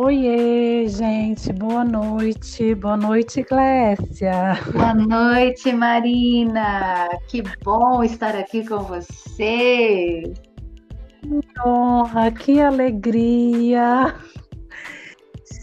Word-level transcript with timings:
Oiê, 0.00 0.86
gente, 0.86 1.52
boa 1.52 1.84
noite. 1.84 2.72
Boa 2.76 2.96
noite, 2.96 3.42
Glécia. 3.42 4.56
Boa 4.72 4.94
noite, 4.94 5.72
Marina. 5.72 7.08
Que 7.26 7.42
bom 7.64 8.04
estar 8.04 8.36
aqui 8.36 8.64
com 8.64 8.78
você. 8.78 10.22
Que 11.20 11.60
honra, 11.66 12.30
que 12.30 12.60
alegria. 12.60 14.14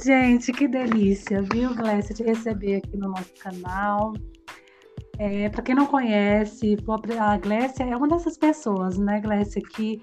Gente, 0.03 0.51
que 0.51 0.67
delícia, 0.67 1.41
viu, 1.41 1.73
Glécia, 1.73 2.13
te 2.13 2.23
receber 2.23 2.75
aqui 2.75 2.97
no 2.97 3.07
nosso 3.11 3.33
canal. 3.35 4.11
É, 5.17 5.47
Para 5.47 5.61
quem 5.61 5.75
não 5.75 5.85
conhece, 5.85 6.75
a 7.17 7.37
Glécia 7.37 7.85
é 7.85 7.95
uma 7.95 8.09
dessas 8.09 8.37
pessoas, 8.37 8.97
né, 8.97 9.21
Glécia, 9.21 9.61
que 9.61 10.01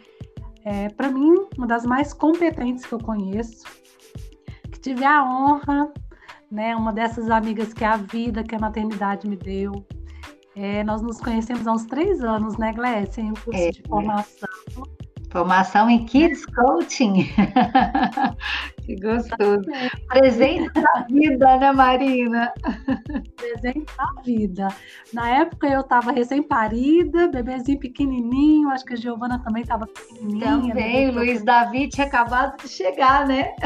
é, 0.64 0.88
para 0.88 1.10
mim, 1.10 1.34
uma 1.58 1.66
das 1.66 1.84
mais 1.84 2.14
competentes 2.14 2.86
que 2.86 2.94
eu 2.94 2.98
conheço, 2.98 3.81
tive 4.82 5.04
a 5.04 5.24
honra, 5.24 5.92
né, 6.50 6.76
uma 6.76 6.92
dessas 6.92 7.30
amigas 7.30 7.72
que 7.72 7.84
a 7.84 7.96
vida, 7.96 8.42
que 8.42 8.54
a 8.54 8.58
maternidade 8.58 9.26
me 9.26 9.36
deu. 9.36 9.86
É, 10.54 10.84
nós 10.84 11.00
nos 11.00 11.18
conhecemos 11.18 11.66
há 11.66 11.72
uns 11.72 11.86
três 11.86 12.22
anos, 12.22 12.58
né, 12.58 12.72
Glécia, 12.72 13.22
em 13.22 13.30
um 13.30 13.34
curso 13.34 13.60
é, 13.60 13.70
de 13.70 13.82
formação. 13.82 14.48
Formação 15.32 15.88
em 15.88 16.04
Kids 16.04 16.44
Coaching. 16.44 17.24
que 18.84 18.96
gostoso. 18.96 19.62
Presente 20.08 20.70
da 20.74 21.06
vida, 21.08 21.56
né, 21.56 21.72
Marina? 21.72 22.52
Presente 23.34 23.86
da 23.96 24.22
vida. 24.22 24.68
Na 25.10 25.30
época 25.30 25.66
eu 25.66 25.80
estava 25.80 26.12
recém-parida, 26.12 27.28
bebezinho 27.28 27.80
pequenininho, 27.80 28.68
acho 28.68 28.84
que 28.84 28.92
a 28.92 28.96
Giovana 28.96 29.38
também 29.42 29.62
estava 29.62 29.86
pequenininha. 29.86 30.74
Também, 30.74 31.08
o 31.08 31.14
Luiz 31.14 31.42
Davi 31.42 31.88
tinha 31.88 32.06
acabado 32.06 32.62
de 32.62 32.68
chegar, 32.68 33.26
né? 33.26 33.52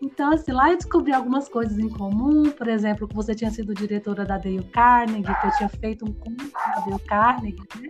Então, 0.00 0.32
assim, 0.32 0.50
lá 0.50 0.70
eu 0.70 0.76
descobri 0.76 1.12
algumas 1.12 1.48
coisas 1.48 1.78
em 1.78 1.88
comum, 1.88 2.50
por 2.50 2.66
exemplo, 2.68 3.06
que 3.06 3.14
você 3.14 3.34
tinha 3.34 3.50
sido 3.50 3.72
diretora 3.72 4.24
da 4.24 4.36
Dale 4.36 4.62
Carnegie, 4.64 5.34
que 5.40 5.46
eu 5.46 5.56
tinha 5.56 5.68
feito 5.68 6.04
um 6.04 6.12
curso 6.12 6.52
da 6.52 6.80
Dale 6.80 6.98
Carnegie, 7.00 7.62
né? 7.80 7.88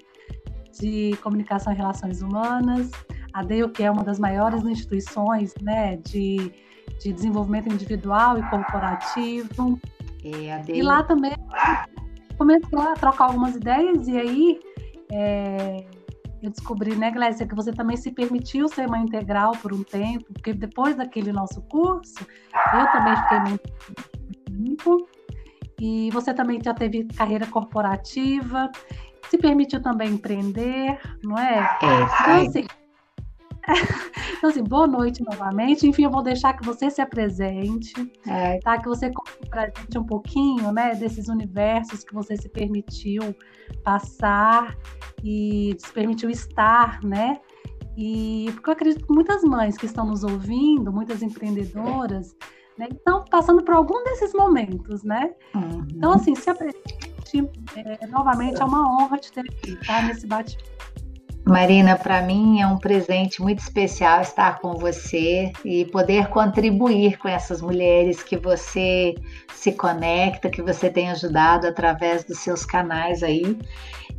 De 0.78 1.17
Comunicação 1.23 1.73
e 1.73 1.77
Relações 1.77 2.23
Humanas, 2.23 2.91
a 3.33 3.42
DEO, 3.42 3.70
que 3.70 3.83
é 3.83 3.91
uma 3.91 4.05
das 4.05 4.19
maiores 4.19 4.65
instituições 4.65 5.55
né, 5.61 5.97
de, 5.97 6.53
de 7.01 7.12
desenvolvimento 7.12 7.73
individual 7.73 8.39
e 8.39 8.42
corporativo. 8.51 9.81
É, 10.25 10.73
e 10.73 10.83
lá 10.83 11.03
também 11.03 11.33
começou 12.39 12.81
a 12.81 12.95
trocar 12.95 13.27
algumas 13.27 13.56
ideias, 13.56 14.06
e 14.09 14.17
aí 14.17 14.61
é, 15.11 15.84
eu 16.42 16.51
descobri, 16.51 16.97
né, 16.97 17.11
Glécia, 17.11 17.47
que 17.47 17.55
você 17.55 17.73
também 17.73 17.97
se 17.97 18.11
permitiu 18.11 18.69
ser 18.69 18.89
mãe 18.89 19.03
integral 19.03 19.53
por 19.53 19.73
um 19.73 19.83
tempo, 19.83 20.25
porque 20.33 20.53
depois 20.53 20.97
daquele 20.97 21.33
nosso 21.33 21.61
curso, 21.62 22.27
eu 22.75 22.92
também 22.92 23.17
fiquei 23.17 23.39
muito 23.41 23.73
tempo, 24.45 25.09
e 25.81 26.11
você 26.11 26.33
também 26.33 26.61
já 26.62 26.75
teve 26.75 27.05
carreira 27.05 27.47
corporativa, 27.47 28.70
se 29.28 29.39
permitiu 29.39 29.83
também 29.83 30.12
empreender, 30.12 30.98
não 31.23 31.39
é? 31.39 31.78
É, 31.83 32.03
então, 32.03 32.47
assim, 32.47 32.67
então, 34.39 34.51
assim, 34.51 34.62
boa 34.62 34.87
noite 34.87 35.23
novamente. 35.23 35.87
Enfim, 35.87 36.05
eu 36.05 36.11
vou 36.11 36.23
deixar 36.23 36.55
que 36.55 36.64
você 36.64 36.91
se 36.91 37.01
apresente, 37.01 37.95
é. 38.27 38.59
tá? 38.61 38.79
Que 38.79 38.89
você 38.89 39.11
conte 39.11 39.48
pra 39.48 39.67
gente 39.67 39.98
um 39.98 40.05
pouquinho, 40.05 40.73
né, 40.73 40.95
desses 40.95 41.29
universos 41.29 42.05
que 42.05 42.14
você 42.14 42.37
se 42.37 42.48
permitiu 42.48 43.34
passar 43.84 44.77
e 45.23 45.77
se 45.79 45.92
permitiu 45.92 46.29
estar, 46.31 47.03
né? 47.03 47.41
E 47.97 48.51
porque 48.55 48.70
eu 48.70 48.73
acredito 48.73 49.07
que 49.07 49.12
muitas 49.12 49.42
mães 49.42 49.77
que 49.77 49.86
estão 49.86 50.07
nos 50.07 50.25
ouvindo, 50.25 50.92
muitas 50.92 51.23
empreendedoras, 51.23 52.35
né, 52.79 52.89
estão 52.91 53.25
passando 53.30 53.63
por 53.63 53.75
algum 53.75 54.02
desses 54.05 54.33
momentos, 54.33 55.02
né? 55.02 55.33
Uhum. 55.55 55.86
Então, 55.95 56.13
assim, 56.13 56.35
se 56.35 56.48
apresente 56.48 57.11
é, 57.41 58.07
novamente 58.07 58.61
é 58.61 58.65
uma 58.65 58.87
honra 58.95 59.19
te 59.19 59.33
ter 59.33 59.41
aqui, 59.41 59.77
tá? 59.87 60.03
Nesse 60.03 60.27
bate 60.27 60.57
Marina, 61.45 61.97
para 61.97 62.23
mim 62.23 62.61
é 62.61 62.67
um 62.67 62.79
presente 62.79 63.43
muito 63.43 63.59
especial 63.59 64.20
estar 64.20 64.61
com 64.61 64.75
você 64.75 65.53
e 65.65 65.85
poder 65.87 66.29
contribuir 66.29 67.19
com 67.19 67.27
essas 67.27 67.61
mulheres 67.61 68.23
que 68.23 68.37
você 68.37 69.17
se 69.53 69.73
conecta, 69.73 70.48
que 70.48 70.63
você 70.63 70.89
tem 70.89 71.11
ajudado 71.11 71.67
através 71.67 72.23
dos 72.23 72.39
seus 72.39 72.65
canais 72.65 73.25
aí. 73.25 73.59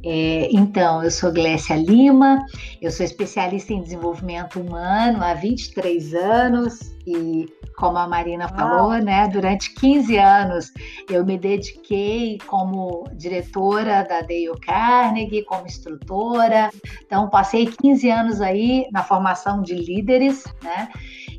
É, 0.06 0.50
então, 0.52 1.02
eu 1.02 1.10
sou 1.10 1.32
Glécia 1.32 1.78
Lima, 1.78 2.46
eu 2.82 2.92
sou 2.92 3.06
especialista 3.06 3.72
em 3.72 3.82
desenvolvimento 3.82 4.60
humano 4.60 5.24
há 5.24 5.34
23 5.34 6.14
anos 6.14 6.93
e 7.06 7.48
como 7.76 7.98
a 7.98 8.08
Marina 8.08 8.48
falou, 8.48 8.92
né? 8.94 9.28
Durante 9.28 9.74
15 9.74 10.18
anos 10.18 10.72
eu 11.10 11.26
me 11.26 11.38
dediquei 11.38 12.38
como 12.48 13.04
diretora 13.14 14.04
da 14.04 14.22
Dale 14.22 14.60
Carnegie, 14.62 15.44
como 15.44 15.66
instrutora. 15.66 16.70
Então 17.06 17.30
passei 17.30 17.68
15 17.68 18.10
anos 18.10 18.42
aí 18.42 18.88
na 18.92 19.04
formação 19.04 19.62
de 19.62 19.76
líderes, 19.76 20.44
né? 20.62 20.90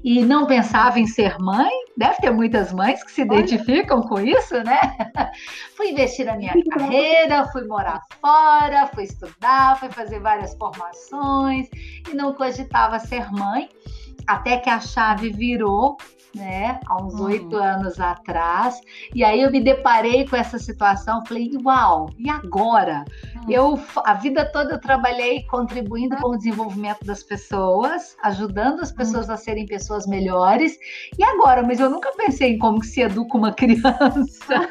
E 0.02 0.22
não 0.22 0.46
pensava 0.46 1.00
em 1.00 1.06
ser 1.06 1.38
mãe. 1.38 1.70
Deve 1.96 2.16
ter 2.16 2.30
muitas 2.30 2.72
mães 2.72 3.02
que 3.02 3.12
se 3.12 3.22
identificam 3.22 4.02
com 4.02 4.20
isso, 4.20 4.54
né? 4.62 4.78
fui 5.76 5.92
investir 5.92 6.26
na 6.26 6.36
minha 6.36 6.52
carreira, 6.70 7.46
fui 7.46 7.66
morar 7.66 8.02
fora, 8.20 8.86
fui 8.88 9.04
estudar, 9.04 9.78
fui 9.78 9.88
fazer 9.88 10.20
várias 10.20 10.54
formações 10.56 11.68
e 12.10 12.14
não 12.14 12.34
cogitava 12.34 12.98
ser 12.98 13.30
mãe 13.32 13.68
até 14.26 14.58
que 14.58 14.70
a 14.70 14.80
chave 14.80 15.30
virou 15.30 15.96
né, 16.34 16.80
há 16.86 17.02
uns 17.02 17.14
uhum. 17.14 17.26
oito 17.26 17.56
anos 17.56 18.00
atrás. 18.00 18.80
E 19.14 19.22
aí 19.22 19.42
eu 19.42 19.50
me 19.50 19.60
deparei 19.60 20.26
com 20.26 20.36
essa 20.36 20.58
situação, 20.58 21.24
falei, 21.26 21.50
uau, 21.64 22.10
e 22.18 22.28
agora? 22.28 23.04
Uhum. 23.36 23.50
Eu 23.50 23.80
a 24.04 24.14
vida 24.14 24.44
toda 24.44 24.74
eu 24.74 24.80
trabalhei 24.80 25.44
contribuindo 25.44 26.16
com 26.16 26.30
o 26.30 26.36
desenvolvimento 26.36 27.04
das 27.04 27.22
pessoas, 27.22 28.16
ajudando 28.22 28.80
as 28.80 28.90
pessoas 28.90 29.28
uhum. 29.28 29.34
a 29.34 29.36
serem 29.36 29.66
pessoas 29.66 30.06
melhores. 30.06 30.78
E 31.18 31.22
agora? 31.22 31.62
Mas 31.62 31.80
eu 31.80 31.88
nunca 31.88 32.10
pensei 32.16 32.54
em 32.54 32.58
como 32.58 32.82
se 32.82 33.00
educa 33.00 33.36
uma 33.36 33.52
criança. 33.54 34.68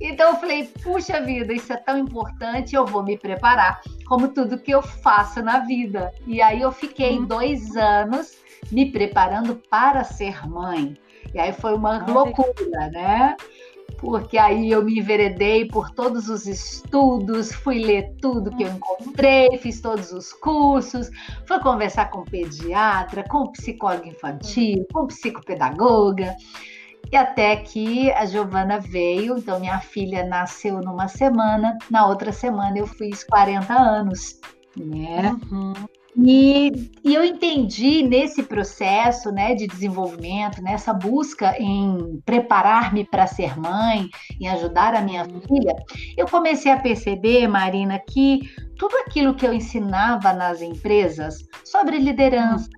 então 0.00 0.30
eu 0.30 0.36
falei, 0.36 0.70
puxa 0.82 1.20
vida, 1.22 1.52
isso 1.52 1.72
é 1.72 1.76
tão 1.76 1.98
importante, 1.98 2.74
eu 2.74 2.84
vou 2.84 3.02
me 3.02 3.18
preparar, 3.18 3.80
como 4.06 4.28
tudo 4.28 4.58
que 4.58 4.72
eu 4.72 4.82
faço 4.82 5.42
na 5.42 5.60
vida. 5.60 6.12
E 6.26 6.42
aí 6.42 6.60
eu 6.60 6.72
fiquei 6.72 7.18
uhum. 7.18 7.24
dois 7.24 7.76
anos 7.76 8.45
me 8.70 8.90
preparando 8.90 9.60
para 9.70 10.04
ser 10.04 10.48
mãe. 10.48 10.96
E 11.34 11.38
aí 11.38 11.52
foi 11.52 11.74
uma 11.74 12.04
loucura, 12.06 12.90
né? 12.90 13.36
Porque 13.98 14.36
aí 14.36 14.70
eu 14.70 14.84
me 14.84 14.98
enveredei 14.98 15.66
por 15.66 15.90
todos 15.90 16.28
os 16.28 16.46
estudos, 16.46 17.52
fui 17.52 17.78
ler 17.78 18.14
tudo 18.20 18.54
que 18.54 18.62
eu 18.62 18.68
encontrei, 18.68 19.56
fiz 19.58 19.80
todos 19.80 20.12
os 20.12 20.32
cursos, 20.32 21.10
fui 21.46 21.58
conversar 21.60 22.10
com 22.10 22.24
pediatra, 22.24 23.24
com 23.24 23.50
psicólogo 23.52 24.06
infantil, 24.06 24.86
com 24.92 25.06
psicopedagoga. 25.06 26.36
E 27.10 27.16
até 27.16 27.56
que 27.56 28.10
a 28.12 28.26
Giovana 28.26 28.80
veio, 28.80 29.38
então 29.38 29.60
minha 29.60 29.78
filha 29.78 30.26
nasceu 30.26 30.80
numa 30.80 31.08
semana, 31.08 31.78
na 31.90 32.06
outra 32.06 32.32
semana 32.32 32.78
eu 32.78 32.86
fiz 32.86 33.22
40 33.24 33.72
anos, 33.72 34.40
né? 34.76 35.38
Uhum. 35.50 35.72
E, 36.18 36.90
e, 37.04 37.14
eu 37.14 37.22
entendi 37.22 38.02
nesse 38.02 38.42
processo 38.42 39.30
né, 39.30 39.54
de 39.54 39.66
desenvolvimento, 39.66 40.62
nessa 40.62 40.94
busca 40.94 41.54
em 41.60 42.22
preparar-me 42.24 43.04
para 43.04 43.26
ser 43.26 43.58
mãe, 43.58 44.08
em 44.40 44.48
ajudar 44.48 44.94
a 44.94 45.02
minha 45.02 45.24
filha, 45.24 45.76
eu 46.16 46.26
comecei 46.26 46.72
a 46.72 46.80
perceber, 46.80 47.46
Marina, 47.46 47.98
que 47.98 48.50
tudo 48.78 48.96
aquilo 48.96 49.34
que 49.34 49.46
eu 49.46 49.52
ensinava 49.52 50.32
nas 50.32 50.62
empresas 50.62 51.44
sobre 51.62 51.98
liderança, 51.98 52.70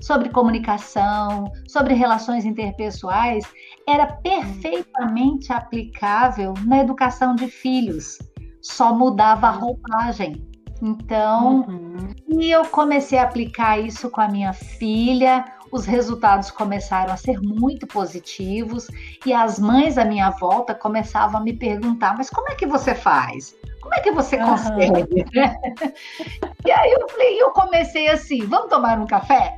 sobre 0.00 0.30
comunicação, 0.30 1.52
sobre 1.68 1.92
relações 1.92 2.46
interpessoais, 2.46 3.44
era 3.86 4.06
perfeitamente 4.06 5.52
aplicável 5.52 6.54
na 6.64 6.78
educação 6.78 7.34
de 7.34 7.46
filhos. 7.48 8.18
Só 8.62 8.94
mudava 8.94 9.48
a 9.48 9.50
roupagem. 9.50 10.49
Então, 10.82 11.66
uhum. 11.68 12.14
e 12.28 12.50
eu 12.50 12.64
comecei 12.66 13.18
a 13.18 13.24
aplicar 13.24 13.78
isso 13.78 14.08
com 14.08 14.20
a 14.20 14.28
minha 14.28 14.52
filha. 14.52 15.44
Os 15.70 15.84
resultados 15.84 16.50
começaram 16.50 17.12
a 17.12 17.16
ser 17.16 17.40
muito 17.40 17.86
positivos 17.86 18.88
e 19.24 19.32
as 19.32 19.58
mães 19.58 19.98
à 19.98 20.04
minha 20.04 20.30
volta 20.30 20.74
começavam 20.74 21.40
a 21.40 21.44
me 21.44 21.52
perguntar: 21.52 22.16
mas 22.16 22.30
como 22.30 22.50
é 22.50 22.54
que 22.54 22.66
você 22.66 22.94
faz? 22.94 23.54
Como 23.90 24.00
é 24.00 24.04
que 24.04 24.12
você 24.12 24.36
uhum. 24.36 24.50
consegue? 24.50 25.24
e 26.64 26.70
aí 26.70 26.92
eu 26.92 27.08
falei, 27.08 27.42
eu 27.42 27.50
comecei 27.50 28.08
assim, 28.08 28.46
vamos 28.46 28.70
tomar 28.70 29.00
um 29.00 29.06
café? 29.06 29.56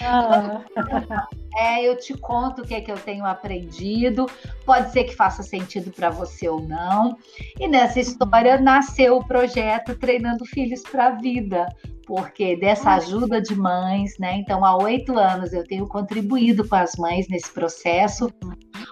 Uhum. 0.00 1.20
É, 1.56 1.82
eu 1.82 1.96
te 1.96 2.16
conto 2.16 2.62
o 2.62 2.64
que 2.64 2.74
é 2.74 2.80
que 2.80 2.92
eu 2.92 2.96
tenho 2.96 3.26
aprendido. 3.26 4.26
Pode 4.64 4.92
ser 4.92 5.02
que 5.02 5.16
faça 5.16 5.42
sentido 5.42 5.90
para 5.90 6.08
você 6.08 6.48
ou 6.48 6.62
não. 6.62 7.18
E 7.58 7.66
nessa 7.66 7.98
história 7.98 8.58
nasceu 8.58 9.16
o 9.16 9.24
projeto 9.24 9.98
Treinando 9.98 10.44
Filhos 10.44 10.80
para 10.82 11.08
a 11.08 11.10
Vida, 11.10 11.66
porque 12.06 12.54
dessa 12.54 12.92
ajuda 12.92 13.42
de 13.42 13.56
mães, 13.56 14.16
né? 14.16 14.36
Então, 14.36 14.64
há 14.64 14.76
oito 14.76 15.18
anos 15.18 15.52
eu 15.52 15.64
tenho 15.66 15.88
contribuído 15.88 16.66
com 16.66 16.76
as 16.76 16.94
mães 16.94 17.26
nesse 17.28 17.52
processo, 17.52 18.32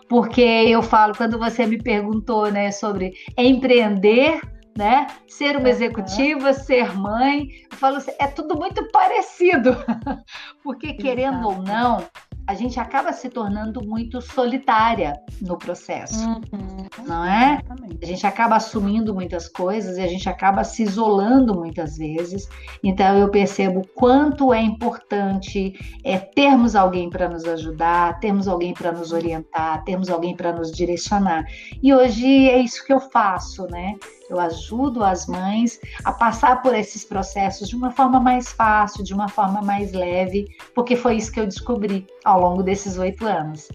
porque 0.08 0.40
eu 0.40 0.82
falo, 0.82 1.14
quando 1.14 1.38
você 1.38 1.66
me 1.66 1.78
perguntou, 1.78 2.50
né, 2.50 2.70
sobre 2.72 3.12
empreender, 3.37 4.40
né? 4.76 5.08
Ser 5.26 5.56
uma 5.56 5.69
executiva, 5.69 6.52
ser 6.52 6.96
mãe, 6.96 7.49
eu 7.70 7.76
falo 7.76 7.96
assim, 7.96 8.12
é 8.19 8.28
tudo 8.28 8.56
muito 8.56 8.88
parecido, 8.90 9.76
porque 10.62 10.94
querendo 10.94 11.40
Exato. 11.40 11.49
ou 11.49 11.62
não, 11.62 12.06
a 12.49 12.55
gente 12.55 12.81
acaba 12.81 13.12
se 13.12 13.29
tornando 13.29 13.85
muito 13.85 14.23
solitária 14.23 15.21
no 15.39 15.59
processo, 15.59 16.27
uhum. 16.27 16.89
não 17.06 17.23
é? 17.23 17.61
Exatamente. 17.62 17.99
A 18.03 18.06
gente 18.06 18.27
acaba 18.27 18.56
assumindo 18.56 19.12
muitas 19.12 19.47
coisas 19.47 19.99
e 19.99 20.00
a 20.00 20.06
gente 20.06 20.27
acaba 20.31 20.65
se 20.65 20.83
isolando 20.83 21.55
muitas 21.55 21.99
vezes. 21.99 22.49
Então 22.83 23.19
eu 23.19 23.29
percebo 23.29 23.87
quanto 23.95 24.55
é 24.55 24.62
importante 24.62 25.75
é 26.03 26.17
termos 26.17 26.75
alguém 26.75 27.11
para 27.11 27.29
nos 27.29 27.45
ajudar, 27.45 28.19
termos 28.19 28.49
alguém 28.49 28.73
para 28.73 28.93
nos 28.93 29.12
orientar, 29.12 29.85
termos 29.85 30.09
alguém 30.09 30.35
para 30.35 30.51
nos 30.51 30.73
direcionar. 30.73 31.44
E 31.83 31.93
hoje 31.93 32.49
é 32.49 32.56
isso 32.56 32.83
que 32.83 32.94
eu 32.94 32.99
faço, 32.99 33.67
né? 33.67 33.94
Eu 34.29 34.39
ajudo 34.39 35.03
as 35.03 35.27
mães 35.27 35.81
a 36.05 36.13
passar 36.13 36.61
por 36.63 36.75
esses 36.75 37.05
processos 37.05 37.69
de 37.69 37.77
uma 37.77 37.91
forma 37.91 38.21
mais 38.21 38.53
fácil, 38.53 39.03
de 39.03 39.15
uma 39.15 39.29
forma 39.29 39.63
mais 39.63 39.93
leve, 39.93 40.47
porque 40.75 40.97
foi 40.97 41.17
isso 41.17 41.33
que 41.33 41.41
eu 41.41 41.47
descobri 41.47 42.07
ao 42.25 42.41
longo 42.41 42.63
desses 42.63 42.99
oito 42.99 43.27
anos. 43.27 43.69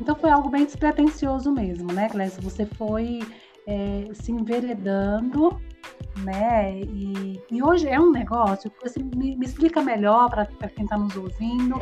Então 0.00 0.16
foi 0.16 0.30
algo 0.30 0.48
bem 0.48 0.64
despretensioso 0.64 1.52
mesmo, 1.52 1.92
né, 1.92 2.08
Clécia? 2.08 2.42
Você 2.42 2.66
foi 2.66 3.20
é, 3.66 4.08
se 4.12 4.32
enveredando, 4.32 5.60
né? 6.24 6.80
E, 6.80 7.40
e, 7.50 7.62
hoje 7.62 7.88
é 7.88 8.00
um 8.00 8.10
negócio, 8.10 8.70
você 8.82 9.02
me, 9.02 9.36
me 9.36 9.46
explica 9.46 9.80
melhor 9.80 10.28
para 10.28 10.46
quem 10.46 10.84
está 10.84 10.96
nos 10.98 11.16
ouvindo, 11.16 11.80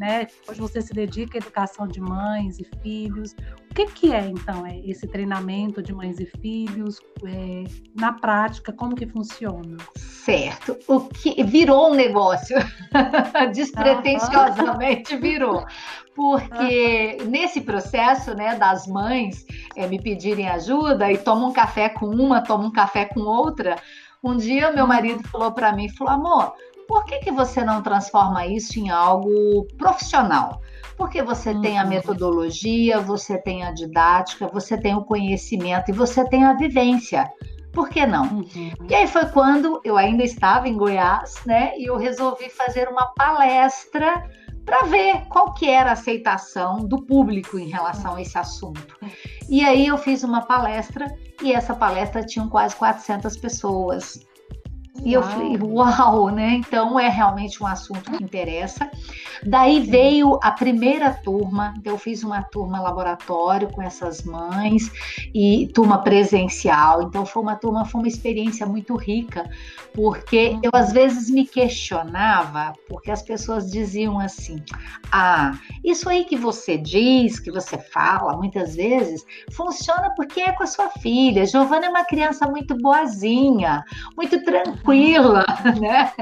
né? 0.00 0.26
Hoje 0.48 0.58
você 0.58 0.80
se 0.80 0.94
dedica 0.94 1.36
à 1.36 1.40
educação 1.40 1.86
de 1.86 2.00
mães 2.00 2.58
e 2.58 2.64
filhos. 2.82 3.36
O 3.70 3.74
que, 3.74 3.84
que 3.84 4.12
é, 4.14 4.26
então, 4.26 4.66
é 4.66 4.78
esse 4.78 5.06
treinamento 5.06 5.82
de 5.82 5.92
mães 5.92 6.18
e 6.18 6.24
filhos? 6.24 6.98
É, 7.22 7.64
na 7.94 8.14
prática, 8.14 8.72
como 8.72 8.96
que 8.96 9.06
funciona? 9.06 9.76
Certo. 9.94 10.78
O 10.88 11.00
que 11.00 11.44
virou 11.44 11.90
um 11.90 11.94
negócio. 11.94 12.56
Despretensiosamente 13.52 15.14
virou. 15.18 15.66
Porque 16.14 17.18
nesse 17.26 17.60
processo, 17.60 18.34
né, 18.34 18.56
das 18.56 18.86
mães 18.86 19.44
é, 19.76 19.86
me 19.86 20.02
pedirem 20.02 20.48
ajuda 20.48 21.12
e 21.12 21.18
tomam 21.18 21.50
um 21.50 21.52
café 21.52 21.90
com 21.90 22.06
uma, 22.06 22.40
tomam 22.40 22.68
um 22.68 22.72
café 22.72 23.04
com 23.04 23.20
outra, 23.20 23.76
um 24.22 24.36
dia 24.36 24.72
meu 24.72 24.86
marido 24.86 25.22
falou 25.28 25.52
para 25.52 25.72
mim, 25.72 25.88
falou, 25.90 26.12
amor, 26.12 26.54
por 26.90 27.04
que, 27.04 27.20
que 27.20 27.30
você 27.30 27.62
não 27.62 27.80
transforma 27.82 28.44
isso 28.44 28.76
em 28.80 28.90
algo 28.90 29.64
profissional? 29.78 30.60
Porque 30.96 31.22
você 31.22 31.50
uhum. 31.50 31.60
tem 31.60 31.78
a 31.78 31.84
uhum. 31.84 31.88
metodologia, 31.88 32.98
você 32.98 33.38
tem 33.38 33.62
a 33.62 33.70
didática, 33.70 34.48
você 34.48 34.76
tem 34.76 34.96
o 34.96 35.04
conhecimento 35.04 35.90
e 35.90 35.92
você 35.92 36.28
tem 36.28 36.42
a 36.42 36.54
vivência. 36.54 37.30
Por 37.72 37.88
que 37.88 38.04
não? 38.04 38.24
Uhum. 38.24 38.72
E 38.88 38.92
aí 38.92 39.06
foi 39.06 39.26
quando 39.26 39.80
eu 39.84 39.96
ainda 39.96 40.24
estava 40.24 40.68
em 40.68 40.76
Goiás, 40.76 41.36
né? 41.46 41.78
E 41.78 41.88
eu 41.88 41.96
resolvi 41.96 42.50
fazer 42.50 42.88
uma 42.88 43.06
palestra 43.14 44.28
para 44.64 44.82
ver 44.82 45.26
qual 45.28 45.54
que 45.54 45.70
era 45.70 45.90
a 45.90 45.92
aceitação 45.92 46.84
do 46.84 47.00
público 47.06 47.56
em 47.56 47.68
relação 47.68 48.16
a 48.16 48.20
esse 48.20 48.36
assunto. 48.36 48.96
E 49.48 49.64
aí 49.64 49.86
eu 49.86 49.96
fiz 49.96 50.24
uma 50.24 50.42
palestra 50.42 51.06
e 51.40 51.52
essa 51.52 51.72
palestra 51.72 52.26
tinha 52.26 52.48
quase 52.48 52.74
400 52.74 53.36
pessoas. 53.36 54.28
E 55.04 55.12
eu 55.14 55.22
falei, 55.22 55.56
uau, 55.56 56.28
né? 56.28 56.54
Então 56.54 56.98
é 56.98 57.08
realmente 57.08 57.62
um 57.62 57.66
assunto 57.66 58.10
que 58.10 58.22
interessa. 58.22 58.90
Daí 59.42 59.80
veio 59.80 60.38
a 60.42 60.50
primeira 60.50 61.10
turma, 61.10 61.74
então 61.78 61.94
eu 61.94 61.98
fiz 61.98 62.22
uma 62.22 62.42
turma 62.42 62.80
laboratório 62.80 63.68
com 63.68 63.80
essas 63.80 64.22
mães 64.22 64.90
e 65.34 65.68
turma 65.68 66.02
presencial. 66.02 67.02
Então 67.02 67.24
foi 67.24 67.42
uma 67.42 67.56
turma, 67.56 67.86
foi 67.86 68.02
uma 68.02 68.08
experiência 68.08 68.66
muito 68.66 68.94
rica, 68.96 69.48
porque 69.94 70.58
eu 70.62 70.70
às 70.74 70.92
vezes 70.92 71.30
me 71.30 71.46
questionava, 71.46 72.74
porque 72.86 73.10
as 73.10 73.22
pessoas 73.22 73.70
diziam 73.70 74.18
assim: 74.18 74.62
"Ah, 75.10 75.52
isso 75.82 76.08
aí 76.10 76.24
que 76.24 76.36
você 76.36 76.76
diz, 76.76 77.40
que 77.40 77.50
você 77.50 77.78
fala 77.78 78.36
muitas 78.36 78.76
vezes, 78.76 79.24
funciona 79.52 80.12
porque 80.14 80.40
é 80.42 80.52
com 80.52 80.64
a 80.64 80.66
sua 80.66 80.90
filha. 80.90 81.46
Giovana 81.46 81.86
é 81.86 81.88
uma 81.88 82.04
criança 82.04 82.46
muito 82.46 82.76
boazinha, 82.76 83.82
muito 84.16 84.42
tranquila 84.44 84.79
tranquila, 84.90 85.44
né? 85.80 86.12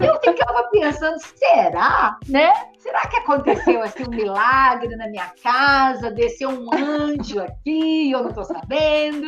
Eu 0.00 0.20
ficava 0.20 0.68
pensando, 0.70 1.16
será, 1.36 2.18
né? 2.28 2.52
Será 2.78 3.00
que 3.08 3.16
aconteceu 3.16 3.82
assim 3.82 4.04
um 4.04 4.10
milagre 4.10 4.94
na 4.96 5.08
minha 5.08 5.30
casa? 5.42 6.10
Desceu 6.10 6.50
um 6.50 6.72
anjo 6.74 7.40
aqui, 7.40 8.10
eu 8.10 8.22
não 8.22 8.28
estou 8.30 8.44
sabendo. 8.44 9.26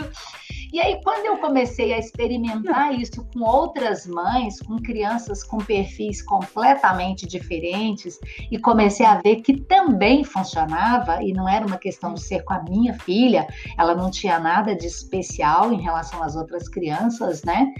E 0.76 0.78
aí, 0.78 1.00
quando 1.02 1.24
eu 1.24 1.38
comecei 1.38 1.94
a 1.94 1.98
experimentar 1.98 2.92
isso 2.92 3.26
com 3.32 3.42
outras 3.42 4.06
mães, 4.06 4.60
com 4.60 4.76
crianças 4.76 5.42
com 5.42 5.56
perfis 5.56 6.20
completamente 6.20 7.26
diferentes, 7.26 8.18
e 8.52 8.58
comecei 8.58 9.06
a 9.06 9.18
ver 9.22 9.36
que 9.36 9.58
também 9.58 10.22
funcionava, 10.22 11.22
e 11.22 11.32
não 11.32 11.48
era 11.48 11.66
uma 11.66 11.78
questão 11.78 12.12
de 12.12 12.20
ser 12.20 12.44
com 12.44 12.52
a 12.52 12.62
minha 12.64 12.92
filha, 12.92 13.46
ela 13.78 13.94
não 13.94 14.10
tinha 14.10 14.38
nada 14.38 14.76
de 14.76 14.86
especial 14.86 15.72
em 15.72 15.80
relação 15.80 16.22
às 16.22 16.36
outras 16.36 16.68
crianças, 16.68 17.42
né? 17.42 17.72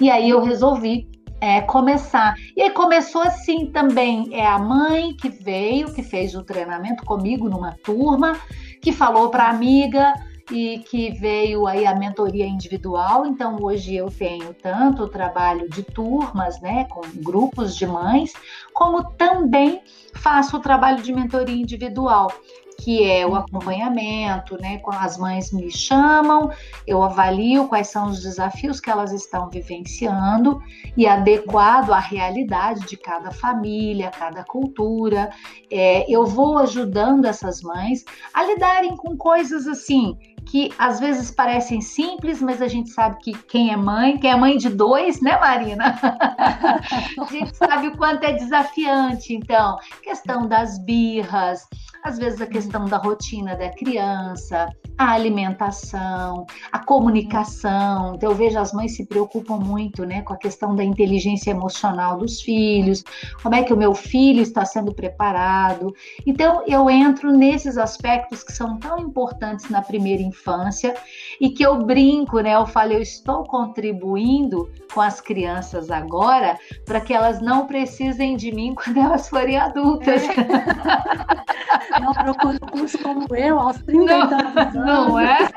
E 0.00 0.08
aí 0.08 0.30
eu 0.30 0.40
resolvi 0.40 1.10
é, 1.40 1.62
começar. 1.62 2.36
E 2.56 2.62
aí 2.62 2.70
começou 2.70 3.22
assim 3.22 3.66
também. 3.72 4.28
É 4.30 4.46
a 4.46 4.56
mãe 4.56 5.16
que 5.16 5.28
veio, 5.28 5.92
que 5.92 6.02
fez 6.04 6.36
o 6.36 6.44
treinamento 6.44 7.04
comigo 7.04 7.48
numa 7.48 7.72
turma, 7.82 8.38
que 8.80 8.92
falou 8.92 9.30
para 9.30 9.46
a 9.46 9.50
amiga 9.50 10.14
e 10.50 10.78
que 10.78 11.10
veio 11.12 11.66
aí 11.66 11.86
a 11.86 11.94
mentoria 11.94 12.46
individual. 12.46 13.26
Então 13.26 13.56
hoje 13.60 13.94
eu 13.94 14.10
tenho 14.10 14.54
tanto 14.54 15.04
o 15.04 15.08
trabalho 15.08 15.68
de 15.68 15.82
turmas, 15.82 16.60
né, 16.60 16.84
com 16.84 17.02
grupos 17.22 17.76
de 17.76 17.86
mães, 17.86 18.32
como 18.72 19.04
também 19.12 19.82
faço 20.14 20.56
o 20.56 20.60
trabalho 20.60 21.02
de 21.02 21.12
mentoria 21.12 21.56
individual 21.56 22.30
que 22.78 23.04
é 23.04 23.24
o 23.24 23.30
uhum. 23.30 23.36
acompanhamento, 23.36 24.60
né? 24.60 24.78
Quando 24.78 24.98
as 24.98 25.16
mães 25.16 25.52
me 25.52 25.70
chamam, 25.70 26.50
eu 26.86 27.02
avalio 27.02 27.68
quais 27.68 27.88
são 27.88 28.08
os 28.08 28.22
desafios 28.22 28.80
que 28.80 28.90
elas 28.90 29.12
estão 29.12 29.48
vivenciando 29.48 30.62
e 30.96 31.06
adequado 31.06 31.90
à 31.90 31.98
realidade 31.98 32.86
de 32.86 32.96
cada 32.96 33.30
família, 33.30 34.10
cada 34.10 34.44
cultura. 34.44 35.30
É, 35.70 36.10
eu 36.10 36.26
vou 36.26 36.58
ajudando 36.58 37.24
essas 37.24 37.62
mães 37.62 38.04
a 38.32 38.44
lidarem 38.44 38.96
com 38.96 39.16
coisas 39.16 39.66
assim 39.66 40.16
que 40.46 40.72
às 40.78 41.00
vezes 41.00 41.30
parecem 41.30 41.80
simples, 41.80 42.40
mas 42.40 42.62
a 42.62 42.68
gente 42.68 42.90
sabe 42.90 43.18
que 43.18 43.32
quem 43.32 43.72
é 43.72 43.76
mãe, 43.76 44.16
quem 44.16 44.30
é 44.30 44.36
mãe 44.36 44.56
de 44.56 44.68
dois, 44.68 45.20
né, 45.20 45.38
Marina? 45.38 45.98
a 46.00 47.24
gente 47.30 47.56
sabe 47.56 47.88
o 47.88 47.96
quanto 47.96 48.24
é 48.24 48.32
desafiante. 48.32 49.34
Então, 49.34 49.76
questão 50.02 50.46
das 50.46 50.78
birras, 50.78 51.66
às 52.06 52.18
vezes 52.18 52.40
a 52.40 52.46
questão 52.46 52.84
da 52.84 52.98
rotina 52.98 53.56
da 53.56 53.68
criança, 53.68 54.68
a 54.96 55.10
alimentação, 55.10 56.46
a 56.70 56.78
comunicação. 56.78 58.14
Então, 58.14 58.30
eu 58.30 58.36
vejo 58.36 58.58
as 58.58 58.72
mães 58.72 58.94
se 58.94 59.04
preocupam 59.04 59.56
muito 59.56 60.06
né, 60.06 60.22
com 60.22 60.32
a 60.32 60.36
questão 60.36 60.76
da 60.76 60.84
inteligência 60.84 61.50
emocional 61.50 62.16
dos 62.16 62.40
filhos, 62.40 63.02
como 63.42 63.56
é 63.56 63.64
que 63.64 63.72
o 63.72 63.76
meu 63.76 63.92
filho 63.92 64.40
está 64.40 64.64
sendo 64.64 64.94
preparado. 64.94 65.92
Então, 66.24 66.62
eu 66.66 66.88
entro 66.88 67.32
nesses 67.32 67.76
aspectos 67.76 68.44
que 68.44 68.52
são 68.52 68.78
tão 68.78 68.98
importantes 68.98 69.68
na 69.68 69.82
primeira 69.82 70.22
infância 70.22 70.94
e 71.40 71.50
que 71.50 71.64
eu 71.64 71.84
brinco, 71.84 72.38
né? 72.38 72.54
Eu 72.54 72.66
falo, 72.66 72.92
eu 72.92 73.02
estou 73.02 73.42
contribuindo 73.42 74.70
com 74.94 75.00
as 75.00 75.20
crianças 75.20 75.90
agora 75.90 76.56
para 76.84 77.00
que 77.00 77.12
elas 77.12 77.40
não 77.42 77.66
precisem 77.66 78.36
de 78.36 78.52
mim 78.52 78.74
quando 78.78 78.96
elas 78.96 79.28
forem 79.28 79.58
adultas. 79.58 80.22
É. 80.22 81.95
Não 82.00 82.12
procure 82.12 82.58
curso 82.58 82.98
como 82.98 83.34
eu, 83.34 83.58
aos 83.58 83.78
30 83.78 84.06
não, 84.28 84.36
anos. 84.36 84.74
Não 84.74 85.20
é? 85.20 85.48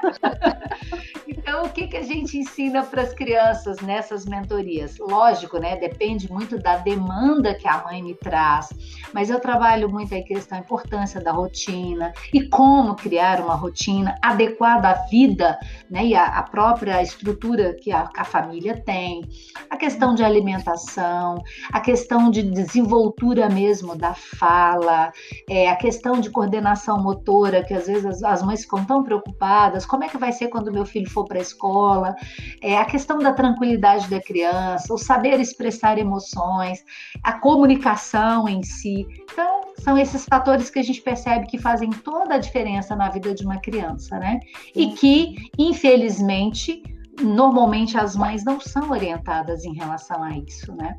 Então, 1.27 1.63
o 1.63 1.69
que, 1.69 1.87
que 1.87 1.97
a 1.97 2.01
gente 2.01 2.37
ensina 2.37 2.83
para 2.83 3.01
as 3.01 3.13
crianças 3.13 3.79
nessas 3.81 4.25
mentorias? 4.25 4.97
Lógico, 4.99 5.57
né? 5.57 5.77
Depende 5.77 6.31
muito 6.31 6.57
da 6.57 6.77
demanda 6.77 7.53
que 7.53 7.67
a 7.67 7.83
mãe 7.83 8.03
me 8.03 8.13
traz, 8.15 8.69
mas 9.13 9.29
eu 9.29 9.39
trabalho 9.39 9.89
muito 9.89 10.13
a 10.13 10.21
questão, 10.21 10.57
a 10.57 10.61
importância 10.61 11.21
da 11.21 11.31
rotina 11.31 12.13
e 12.33 12.47
como 12.47 12.95
criar 12.95 13.41
uma 13.41 13.55
rotina 13.55 14.15
adequada 14.21 14.89
à 14.89 14.93
vida, 15.07 15.57
né? 15.89 16.05
E 16.05 16.15
a, 16.15 16.25
a 16.25 16.43
própria 16.43 17.01
estrutura 17.01 17.73
que 17.73 17.91
a, 17.91 18.09
a 18.15 18.23
família 18.23 18.75
tem, 18.75 19.27
a 19.69 19.77
questão 19.77 20.13
de 20.13 20.23
alimentação, 20.23 21.41
a 21.71 21.79
questão 21.79 22.29
de 22.29 22.43
desenvoltura 22.43 23.49
mesmo 23.49 23.95
da 23.95 24.13
fala, 24.13 25.11
é, 25.49 25.69
a 25.69 25.75
questão 25.75 26.18
de 26.19 26.29
coordenação 26.29 27.01
motora, 27.01 27.63
que 27.63 27.73
às 27.73 27.87
vezes 27.87 28.05
as, 28.05 28.23
as 28.23 28.43
mães 28.43 28.61
ficam 28.61 28.85
tão 28.85 29.03
preocupadas, 29.03 29.85
como 29.85 30.03
é 30.03 30.09
que 30.09 30.17
vai 30.17 30.31
ser 30.31 30.49
quando 30.49 30.71
meu 30.71 30.85
filho 30.85 31.09
for 31.09 31.25
para 31.25 31.39
para 31.39 31.39
a 31.39 31.41
escola, 31.41 32.15
é, 32.61 32.77
a 32.77 32.85
questão 32.85 33.19
da 33.19 33.33
tranquilidade 33.33 34.09
da 34.09 34.21
criança, 34.21 34.93
o 34.93 34.97
saber 34.97 35.39
expressar 35.39 35.97
emoções, 35.97 36.83
a 37.23 37.33
comunicação 37.39 38.47
em 38.47 38.61
si. 38.61 39.07
Então, 39.31 39.61
são 39.79 39.97
esses 39.97 40.25
fatores 40.25 40.69
que 40.69 40.79
a 40.79 40.83
gente 40.83 41.01
percebe 41.01 41.47
que 41.47 41.57
fazem 41.57 41.89
toda 41.89 42.35
a 42.35 42.37
diferença 42.37 42.95
na 42.95 43.09
vida 43.09 43.33
de 43.33 43.43
uma 43.45 43.59
criança, 43.59 44.19
né? 44.19 44.39
E 44.75 44.91
que, 44.91 45.35
infelizmente, 45.57 46.83
normalmente 47.21 47.97
as 47.97 48.15
mães 48.15 48.43
não 48.43 48.59
são 48.59 48.91
orientadas 48.91 49.63
em 49.63 49.73
relação 49.73 50.21
a 50.21 50.37
isso, 50.37 50.75
né? 50.75 50.95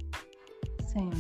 Sim. 0.87 1.11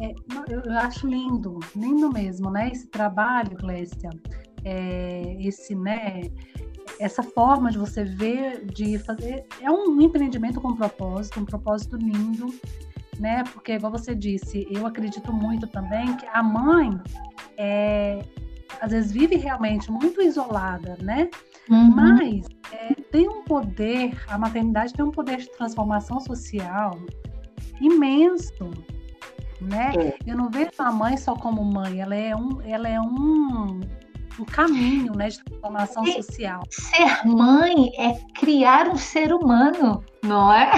É, 0.00 0.14
eu 0.48 0.78
acho 0.78 1.06
lindo, 1.06 1.60
lindo 1.74 2.12
mesmo, 2.12 2.50
né? 2.50 2.70
Esse 2.70 2.86
trabalho, 2.88 3.56
Glécia, 3.56 4.10
é, 4.64 5.36
esse, 5.40 5.74
né? 5.74 6.22
Essa 6.98 7.22
forma 7.22 7.70
de 7.70 7.78
você 7.78 8.04
ver, 8.04 8.64
de 8.66 8.98
fazer, 8.98 9.44
é 9.60 9.70
um 9.70 10.00
empreendimento 10.00 10.60
com 10.60 10.74
propósito, 10.74 11.40
um 11.40 11.44
propósito 11.44 11.96
lindo, 11.96 12.54
né? 13.18 13.44
Porque, 13.52 13.72
igual 13.72 13.92
você 13.92 14.14
disse, 14.14 14.66
eu 14.70 14.86
acredito 14.86 15.32
muito 15.32 15.66
também 15.66 16.16
que 16.16 16.26
a 16.26 16.42
mãe, 16.42 17.00
é, 17.56 18.24
às 18.80 18.90
vezes, 18.90 19.12
vive 19.12 19.36
realmente 19.36 19.90
muito 19.90 20.20
isolada, 20.20 20.96
né? 21.00 21.28
Uhum. 21.70 21.94
Mas 21.94 22.46
é, 22.72 22.94
tem 23.10 23.28
um 23.28 23.42
poder, 23.44 24.20
a 24.28 24.36
maternidade 24.36 24.92
tem 24.92 25.04
um 25.04 25.10
poder 25.10 25.38
de 25.38 25.50
transformação 25.52 26.20
social 26.20 26.98
imenso, 27.80 28.70
né? 29.64 29.92
É. 29.96 30.18
Eu 30.26 30.36
não 30.36 30.50
vejo 30.50 30.70
a 30.78 30.92
mãe 30.92 31.16
só 31.16 31.34
como 31.34 31.64
mãe, 31.64 32.00
ela 32.00 32.14
é 32.14 32.34
um, 32.34 32.60
ela 32.62 32.88
é 32.88 33.00
um, 33.00 33.80
um 34.38 34.44
caminho, 34.44 35.14
né, 35.14 35.28
de 35.28 35.42
transformação 35.42 36.06
social. 36.06 36.62
Ser 36.70 37.26
mãe 37.26 37.92
é 37.96 38.18
criar 38.34 38.88
um 38.88 38.96
ser 38.96 39.32
humano 39.32 40.04
não 40.24 40.52
é? 40.52 40.70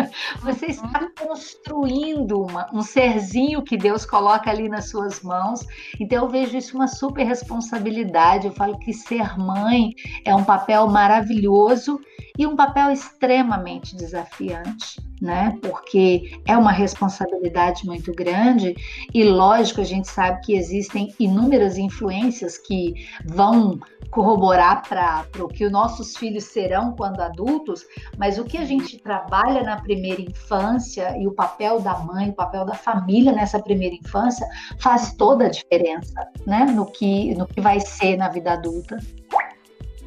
Você 0.42 0.66
está 0.66 1.00
uhum. 1.00 1.28
construindo 1.28 2.42
uma, 2.42 2.68
um 2.72 2.82
serzinho 2.82 3.62
que 3.62 3.76
Deus 3.76 4.04
coloca 4.04 4.50
ali 4.50 4.68
nas 4.68 4.88
suas 4.88 5.20
mãos. 5.22 5.64
Então 6.00 6.24
eu 6.24 6.28
vejo 6.28 6.56
isso 6.56 6.76
uma 6.76 6.88
super 6.88 7.24
responsabilidade. 7.24 8.46
Eu 8.46 8.52
falo 8.52 8.78
que 8.78 8.92
ser 8.92 9.38
mãe 9.38 9.90
é 10.24 10.34
um 10.34 10.44
papel 10.44 10.88
maravilhoso 10.88 12.00
e 12.36 12.46
um 12.46 12.56
papel 12.56 12.90
extremamente 12.90 13.94
desafiante, 13.94 15.00
né? 15.20 15.56
Porque 15.62 16.40
é 16.44 16.56
uma 16.56 16.72
responsabilidade 16.72 17.86
muito 17.86 18.12
grande 18.12 18.74
e 19.12 19.22
lógico 19.22 19.80
a 19.80 19.84
gente 19.84 20.08
sabe 20.08 20.40
que 20.40 20.54
existem 20.54 21.14
inúmeras 21.20 21.78
influências 21.78 22.58
que 22.58 23.06
vão 23.24 23.78
corroborar 24.10 24.82
para 24.88 25.24
o 25.38 25.48
que 25.48 25.64
os 25.64 25.72
nossos 25.72 26.16
filhos 26.16 26.44
serão 26.44 26.94
quando 26.96 27.20
adultos, 27.20 27.84
mas 28.16 28.38
o 28.38 28.44
que 28.44 28.56
a 28.56 28.64
gente 28.64 28.93
trabalha 28.98 29.62
na 29.62 29.80
primeira 29.80 30.20
infância 30.20 31.16
e 31.18 31.26
o 31.26 31.32
papel 31.32 31.80
da 31.80 31.98
mãe, 31.98 32.30
o 32.30 32.32
papel 32.32 32.64
da 32.64 32.74
família 32.74 33.32
nessa 33.32 33.58
primeira 33.58 33.94
infância 33.94 34.46
faz 34.78 35.14
toda 35.14 35.46
a 35.46 35.48
diferença, 35.48 36.28
né, 36.46 36.64
no 36.64 36.86
que 36.86 37.34
no 37.34 37.46
que 37.46 37.60
vai 37.60 37.80
ser 37.80 38.16
na 38.16 38.28
vida 38.28 38.52
adulta. 38.52 38.98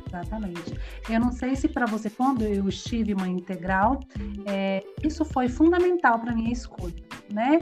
Exatamente. 0.07 0.79
Eu 1.09 1.19
não 1.19 1.31
sei 1.31 1.55
se 1.55 1.67
para 1.67 1.85
você, 1.85 2.09
quando 2.09 2.43
eu 2.43 2.67
estive 2.69 3.13
mãe 3.13 3.31
integral, 3.31 3.99
é, 4.45 4.83
isso 5.03 5.25
foi 5.25 5.49
fundamental 5.49 6.19
para 6.19 6.33
minha 6.33 6.51
escolha, 6.51 6.95
né? 7.31 7.59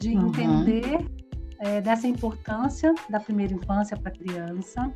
De 0.00 0.10
uhum. 0.10 0.28
entender 0.28 1.04
é, 1.58 1.80
dessa 1.80 2.06
importância 2.06 2.94
da 3.10 3.18
primeira 3.18 3.52
infância 3.52 3.96
para 3.96 4.10
a 4.10 4.14
criança, 4.14 4.92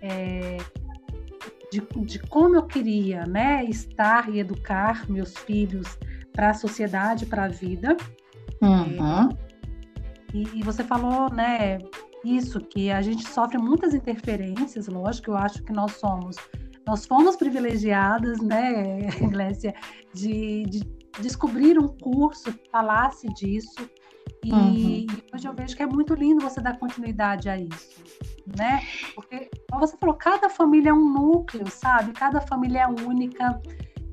é, 0.00 0.56
de, 1.70 1.80
de, 2.04 2.18
como 2.20 2.56
eu 2.56 2.62
queria 2.62 3.24
né, 3.26 3.64
estar 3.64 4.28
e 4.28 4.40
educar 4.40 5.08
meus 5.08 5.36
filhos 5.36 5.98
para 6.32 6.50
a 6.50 6.54
sociedade, 6.54 7.26
para 7.26 7.44
a 7.44 7.48
vida. 7.48 7.96
Uhum. 8.62 9.28
E, 10.32 10.58
e, 10.58 10.62
você 10.62 10.84
falou, 10.84 11.32
né, 11.32 11.78
isso, 12.24 12.60
que 12.60 12.90
a 12.90 13.00
gente 13.02 13.26
sofre 13.26 13.58
muitas 13.58 13.94
interferências, 13.94 14.88
lógico, 14.88 15.30
eu 15.30 15.36
acho 15.36 15.62
que 15.62 15.72
nós 15.72 15.92
somos, 15.92 16.36
nós 16.86 17.06
fomos 17.06 17.36
privilegiadas, 17.36 18.40
né, 18.40 19.08
Glécia, 19.30 19.74
de, 20.12 20.64
de 20.64 20.80
descobrir 21.20 21.78
um 21.78 21.88
curso 21.88 22.52
que 22.52 22.70
falasse 22.70 23.26
disso, 23.34 23.88
e, 24.44 24.52
uhum. 24.52 24.74
e, 24.74 25.06
hoje 25.34 25.48
eu 25.48 25.54
vejo 25.54 25.76
que 25.76 25.82
é 25.82 25.86
muito 25.86 26.14
lindo 26.14 26.42
você 26.42 26.60
dar 26.60 26.78
continuidade 26.78 27.48
a 27.48 27.58
isso, 27.58 28.02
né? 28.56 28.82
Porque, 29.14 29.50
como 29.70 29.86
você 29.86 29.96
falou, 29.96 30.14
cada 30.14 30.48
família 30.48 30.90
é 30.90 30.92
um 30.92 31.12
núcleo, 31.12 31.68
sabe? 31.68 32.12
Cada 32.12 32.40
família 32.40 32.80
é 32.80 32.86
única, 32.86 33.60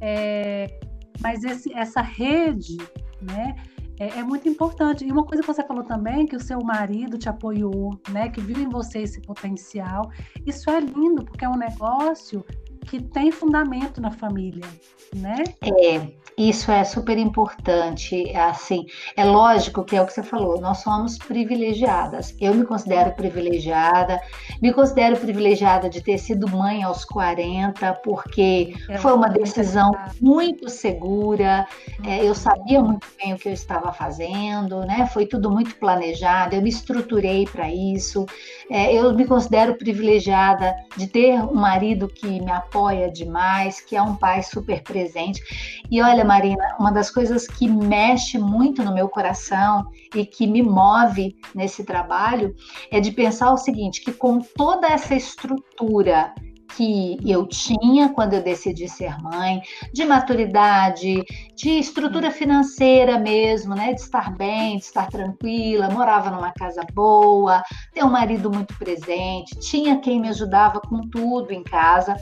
é... 0.02 0.80
mas 1.22 1.44
esse, 1.44 1.74
essa 1.74 2.02
rede, 2.02 2.78
né? 3.22 3.56
É, 3.98 4.20
é, 4.20 4.24
muito 4.24 4.48
importante. 4.50 5.06
E 5.06 5.12
uma 5.12 5.24
coisa 5.24 5.42
que 5.42 5.48
você 5.48 5.64
falou 5.64 5.84
também, 5.84 6.26
que 6.26 6.36
o 6.36 6.40
seu 6.40 6.60
marido 6.60 7.18
te 7.18 7.30
apoiou, 7.30 7.98
né? 8.10 8.30
Que 8.30 8.42
viu 8.42 8.58
em 8.58 8.68
você 8.68 9.00
esse 9.00 9.22
potencial. 9.22 10.12
Isso 10.46 10.70
é 10.70 10.80
lindo, 10.82 11.24
porque 11.24 11.46
é 11.46 11.50
um 11.50 11.56
negócio 11.56 12.46
que 12.86 13.02
tem 13.02 13.32
fundamento 13.32 14.00
na 14.00 14.12
família, 14.12 14.66
né? 15.14 15.44
É, 15.62 16.08
isso 16.38 16.72
é 16.72 16.84
super 16.84 17.18
importante. 17.18 18.36
Assim, 18.36 18.86
é 19.16 19.24
lógico 19.24 19.84
que 19.84 19.96
é 19.96 20.02
o 20.02 20.06
que 20.06 20.14
você 20.14 20.24
falou, 20.24 20.60
nós 20.60 20.80
somos 20.80 21.18
privilegiadas. 21.18 22.36
Eu 22.40 22.54
me 22.54 22.66
considero 22.66 23.12
privilegiada, 23.14 24.20
me 24.62 24.74
considero 24.74 25.18
privilegiada 25.18 25.90
de 25.90 26.02
ter 26.02 26.18
sido 26.18 26.50
mãe 26.50 26.84
aos 26.84 27.06
40, 27.06 27.94
porque 28.04 28.76
é 28.90 28.98
foi 28.98 29.14
uma 29.14 29.30
decisão 29.30 29.92
muito 30.22 30.70
segura. 30.70 31.68
É, 32.04 32.24
eu 32.24 32.36
sabia 32.36 32.82
muito 32.82 33.08
bem 33.18 33.34
o 33.34 33.38
que 33.38 33.50
eu 33.50 33.54
estava 33.54 33.92
fazendo, 33.92 34.82
né? 34.86 35.08
Foi 35.12 35.26
tudo 35.26 35.50
muito 35.50 35.76
planejado, 35.78 36.56
eu 36.56 36.62
me 36.62 36.70
estruturei 36.70 37.46
para 37.46 37.70
isso. 37.72 38.26
É, 38.70 38.94
eu 38.94 39.14
me 39.14 39.26
considero 39.26 39.76
privilegiada 39.76 40.76
de 40.98 41.08
ter 41.08 41.40
um 41.40 41.56
marido 41.56 42.08
que 42.08 42.42
me 42.42 42.52
apoia 42.52 42.75
demais, 43.14 43.80
que 43.80 43.96
é 43.96 44.02
um 44.02 44.16
pai 44.16 44.44
super 44.44 44.84
presente. 44.84 45.42
E 45.90 46.02
olha, 46.02 46.26
Marina, 46.26 46.76
uma 46.80 46.92
das 46.92 47.10
coisas 47.10 47.48
que 47.48 47.68
mexe 47.68 48.38
muito 48.38 48.84
no 48.84 48.94
meu 48.94 49.08
coração 49.08 49.86
e 50.14 50.26
que 50.26 50.46
me 50.46 50.62
move 50.62 51.36
nesse 51.54 51.84
trabalho 51.84 52.54
é 52.92 53.00
de 53.00 53.12
pensar 53.12 53.52
o 53.52 53.58
seguinte: 53.58 54.04
que 54.04 54.12
com 54.12 54.40
toda 54.40 54.88
essa 54.88 55.16
estrutura 55.16 56.34
que 56.76 57.18
eu 57.26 57.48
tinha 57.48 58.10
quando 58.10 58.34
eu 58.34 58.44
decidi 58.44 58.88
ser 58.88 59.18
mãe, 59.22 59.62
de 59.94 60.06
maturidade, 60.06 61.24
de 61.56 61.70
estrutura 61.70 62.32
financeira 62.32 63.18
mesmo, 63.18 63.74
né? 63.74 63.94
De 63.94 64.02
estar 64.02 64.36
bem, 64.36 64.78
de 64.78 64.84
estar 64.84 65.08
tranquila, 65.08 65.90
morava 65.90 66.30
numa 66.30 66.52
casa 66.52 66.86
boa, 66.94 67.64
ter 67.94 68.04
um 68.04 68.10
marido 68.10 68.52
muito 68.52 68.78
presente, 68.78 69.58
tinha 69.60 70.00
quem 70.00 70.20
me 70.20 70.30
ajudava 70.30 70.82
com 70.82 71.02
tudo 71.10 71.52
em 71.52 71.64
casa 71.64 72.16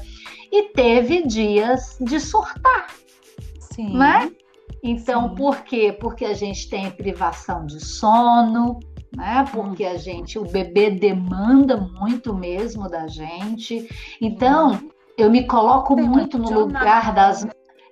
e 0.52 0.70
teve 0.70 1.26
dias 1.26 1.98
de 2.00 2.20
surtar. 2.20 2.88
Sim. 3.60 3.98
Né? 3.98 4.32
Então, 4.84 5.30
Sim. 5.30 5.36
por 5.36 5.62
quê? 5.62 5.98
Porque 6.00 6.26
a 6.26 6.34
gente 6.34 6.70
tem 6.70 6.92
privação 6.92 7.66
de 7.66 7.80
sono, 7.80 8.80
né? 9.16 9.46
Porque 9.52 9.86
a 9.86 9.98
gente, 9.98 10.40
o 10.40 10.44
bebê 10.44 10.90
demanda 10.90 11.78
muito 11.78 12.34
mesmo 12.34 12.90
da 12.90 13.08
gente. 13.08 13.88
Então, 14.22 14.80
eu 15.18 15.30
me 15.30 15.46
coloco 15.46 15.96
muito 15.96 16.38
no 16.38 16.52
lugar 16.52 17.14
das 17.14 17.46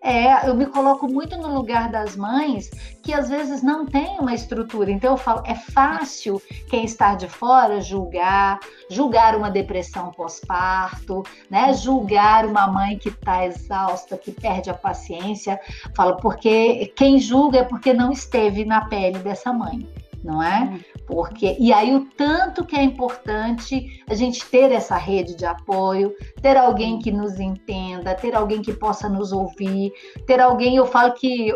é, 0.03 0.49
eu 0.49 0.55
me 0.55 0.65
coloco 0.65 1.07
muito 1.07 1.37
no 1.37 1.53
lugar 1.53 1.91
das 1.91 2.15
mães 2.15 2.71
que 3.03 3.13
às 3.13 3.29
vezes 3.29 3.61
não 3.61 3.85
tem 3.85 4.17
uma 4.17 4.33
estrutura. 4.33 4.89
Então 4.91 5.11
eu 5.11 5.17
falo, 5.17 5.43
é 5.45 5.53
fácil 5.53 6.41
quem 6.67 6.83
está 6.83 7.13
de 7.13 7.29
fora 7.29 7.79
julgar, 7.79 8.59
julgar 8.89 9.35
uma 9.35 9.51
depressão 9.51 10.09
pós-parto, 10.11 11.21
né? 11.51 11.71
Julgar 11.73 12.47
uma 12.47 12.65
mãe 12.65 12.97
que 12.97 13.09
está 13.09 13.45
exausta, 13.45 14.17
que 14.17 14.31
perde 14.31 14.71
a 14.71 14.73
paciência. 14.73 15.59
Falo, 15.95 16.17
porque 16.17 16.91
quem 16.95 17.19
julga 17.19 17.59
é 17.59 17.63
porque 17.63 17.93
não 17.93 18.11
esteve 18.11 18.65
na 18.65 18.85
pele 18.85 19.19
dessa 19.19 19.53
mãe 19.53 19.87
não 20.23 20.41
é? 20.41 20.79
Porque 21.07 21.55
e 21.59 21.73
aí 21.73 21.95
o 21.95 22.05
tanto 22.17 22.65
que 22.65 22.75
é 22.75 22.83
importante 22.83 24.03
a 24.07 24.13
gente 24.13 24.45
ter 24.45 24.71
essa 24.71 24.95
rede 24.95 25.35
de 25.35 25.45
apoio, 25.45 26.13
ter 26.41 26.57
alguém 26.57 26.99
que 26.99 27.11
nos 27.11 27.39
entenda, 27.39 28.15
ter 28.15 28.35
alguém 28.35 28.61
que 28.61 28.73
possa 28.73 29.09
nos 29.09 29.31
ouvir, 29.31 29.91
ter 30.25 30.39
alguém, 30.39 30.75
eu 30.75 30.85
falo 30.85 31.13
que 31.13 31.51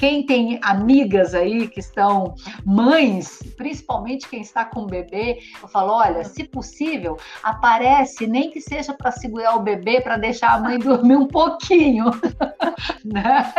quem 0.00 0.24
tem 0.24 0.58
amigas 0.62 1.34
aí 1.34 1.68
que 1.68 1.78
estão 1.78 2.34
mães, 2.64 3.38
principalmente 3.54 4.26
quem 4.26 4.40
está 4.40 4.64
com 4.64 4.86
bebê, 4.86 5.40
eu 5.62 5.68
falo, 5.68 5.92
olha, 5.92 6.24
se 6.24 6.42
possível, 6.44 7.18
aparece 7.42 8.26
nem 8.26 8.50
que 8.50 8.62
seja 8.62 8.94
para 8.94 9.12
segurar 9.12 9.56
o 9.56 9.60
bebê 9.60 10.00
para 10.00 10.16
deixar 10.16 10.54
a 10.54 10.58
mãe 10.58 10.78
dormir 10.80 11.16
um 11.16 11.28
pouquinho. 11.28 12.06
né? 13.04 13.52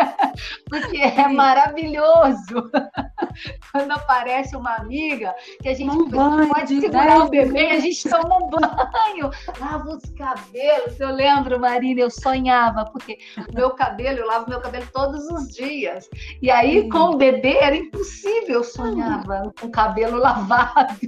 Porque 0.68 0.98
é 0.98 1.28
maravilhoso 1.28 2.72
quando 3.72 3.92
aparece 3.92 4.56
uma 4.56 4.78
amiga 4.78 5.36
que 5.62 5.70
a 5.70 5.76
gente 5.76 5.96
um 5.96 6.10
pode 6.10 6.80
segurar 6.80 7.20
o 7.20 7.30
bebê, 7.30 7.68
a 7.68 7.80
gente 7.80 8.10
toma 8.10 8.38
um 8.38 8.50
banho, 8.50 9.30
lava 9.60 9.90
os 9.90 10.10
cabelos. 10.18 11.00
Eu 11.00 11.12
lembro, 11.12 11.60
Marina, 11.60 12.02
eu 12.02 12.10
sonhava, 12.10 12.86
porque 12.86 13.20
meu 13.54 13.70
cabelo, 13.72 14.18
eu 14.18 14.26
lavo 14.26 14.50
meu 14.50 14.60
cabelo 14.60 14.88
todos 14.92 15.28
os 15.28 15.50
dias. 15.50 16.10
E 16.42 16.50
aí, 16.52 16.90
com 16.90 17.12
o 17.12 17.18
bebê, 17.18 17.58
era 17.58 17.76
impossível, 17.76 18.56
eu 18.56 18.64
sonhava 18.64 19.52
com 19.60 19.68
o 19.68 19.72
cabelo 19.72 20.18
lavado. 20.18 21.00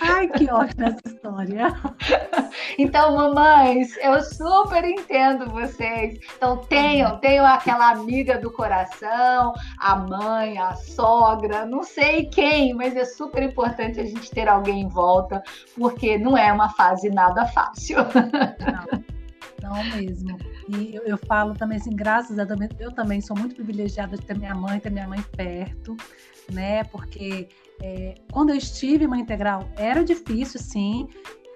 Ai, 0.00 0.28
que 0.28 0.50
ótima 0.50 0.88
essa 0.88 1.00
história. 1.06 1.68
Então, 2.78 3.16
mamães, 3.16 3.96
eu 3.98 4.20
super 4.22 4.84
entendo 4.84 5.50
vocês. 5.50 6.18
Então, 6.36 6.58
tenham, 6.58 7.18
tenham 7.18 7.46
aquela 7.46 7.90
amiga 7.90 8.38
do 8.38 8.50
coração, 8.50 9.52
a 9.78 9.96
mãe, 9.96 10.58
a 10.58 10.74
sogra, 10.74 11.64
não 11.64 11.82
sei 11.82 12.26
quem, 12.26 12.74
mas 12.74 12.96
é 12.96 13.04
super 13.04 13.42
importante 13.42 14.00
a 14.00 14.04
gente 14.04 14.30
ter 14.30 14.48
alguém 14.48 14.82
em 14.82 14.88
volta, 14.88 15.42
porque 15.76 16.18
não 16.18 16.36
é 16.36 16.52
uma 16.52 16.70
fase 16.70 17.10
nada 17.10 17.46
fácil. 17.46 17.98
Não, 19.62 19.70
não 19.70 19.84
mesmo. 19.84 20.36
E 20.76 20.94
eu, 20.94 21.02
eu 21.02 21.18
falo 21.18 21.54
também 21.54 21.78
assim, 21.78 21.94
graças 21.94 22.38
a 22.38 22.44
Deus, 22.44 22.70
eu 22.78 22.92
também 22.92 23.20
sou 23.20 23.36
muito 23.36 23.54
privilegiada 23.54 24.16
de 24.16 24.24
ter 24.24 24.36
minha 24.36 24.54
mãe, 24.54 24.78
ter 24.78 24.90
minha 24.90 25.08
mãe 25.08 25.22
perto, 25.36 25.96
né? 26.52 26.84
Porque 26.84 27.48
é, 27.82 28.14
quando 28.32 28.50
eu 28.50 28.56
estive 28.56 29.04
em 29.04 29.06
uma 29.06 29.18
integral 29.18 29.68
era 29.76 30.04
difícil, 30.04 30.60
sim. 30.60 31.08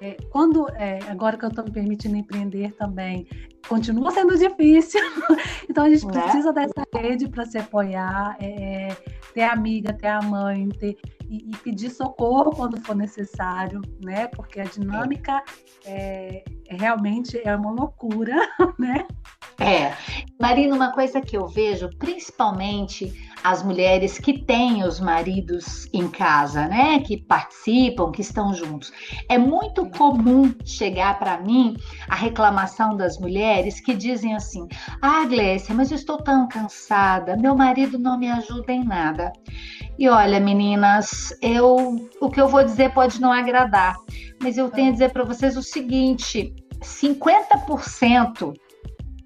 É, 0.03 0.17
quando 0.31 0.69
é, 0.71 0.99
agora 1.09 1.37
que 1.37 1.45
eu 1.45 1.49
estou 1.49 1.65
me 1.65 1.71
permitindo 1.71 2.17
empreender 2.17 2.73
também, 2.73 3.27
continua 3.69 4.11
sendo 4.11 4.37
difícil. 4.37 5.01
então 5.71 5.85
a 5.85 5.89
gente 5.89 6.07
né? 6.07 6.13
precisa 6.13 6.53
dessa 6.53 6.85
rede 6.95 7.29
para 7.29 7.47
se 7.47 7.59
apoiar, 7.59 8.37
é, 8.41 8.89
é, 8.89 8.97
ter 9.33 9.43
amiga, 9.43 9.93
ter 9.93 10.09
a 10.09 10.21
mãe, 10.21 10.69
ter, 10.71 10.97
e, 11.39 11.57
pedir 11.59 11.91
socorro 11.91 12.51
quando 12.51 12.81
for 12.81 12.95
necessário, 12.95 13.81
né? 14.03 14.27
Porque 14.29 14.61
a 14.61 14.65
dinâmica 14.65 15.43
é, 15.85 16.45
realmente 16.69 17.41
é 17.45 17.57
uma 17.57 17.73
loucura, 17.73 18.35
né? 18.79 19.07
É. 19.59 19.95
Marina, 20.41 20.75
uma 20.75 20.93
coisa 20.93 21.21
que 21.21 21.37
eu 21.37 21.47
vejo, 21.47 21.89
principalmente 21.99 23.13
as 23.45 23.63
mulheres 23.63 24.19
que 24.19 24.39
têm 24.43 24.85
os 24.85 24.99
maridos 24.99 25.87
em 25.93 26.09
casa, 26.09 26.67
né? 26.67 26.99
Que 27.01 27.19
participam, 27.19 28.11
que 28.11 28.23
estão 28.23 28.55
juntos. 28.55 28.91
É 29.29 29.37
muito 29.37 29.87
comum 29.91 30.55
chegar 30.65 31.19
para 31.19 31.39
mim 31.43 31.77
a 32.09 32.15
reclamação 32.15 32.97
das 32.97 33.19
mulheres 33.19 33.81
que 33.81 33.93
dizem 33.93 34.35
assim: 34.35 34.67
Ah, 35.03 35.27
Glécia, 35.27 35.75
mas 35.75 35.91
eu 35.91 35.97
estou 35.97 36.17
tão 36.17 36.49
cansada, 36.49 37.37
meu 37.37 37.55
marido 37.55 37.99
não 37.99 38.19
me 38.19 38.31
ajuda 38.31 38.73
em 38.73 38.83
nada. 38.83 39.31
E 39.99 40.09
olha, 40.09 40.41
meninas, 40.41 41.37
eu 41.43 42.09
o 42.23 42.31
que 42.31 42.41
eu 42.41 42.49
vou 42.49 42.65
dizer 42.65 42.95
pode 42.95 43.21
não 43.21 43.31
agradar, 43.31 43.97
mas 44.43 44.57
eu 44.57 44.71
tenho 44.71 44.89
a 44.89 44.93
dizer 44.93 45.13
para 45.13 45.23
vocês 45.23 45.55
o 45.55 45.63
seguinte: 45.63 46.55
50% 46.81 48.55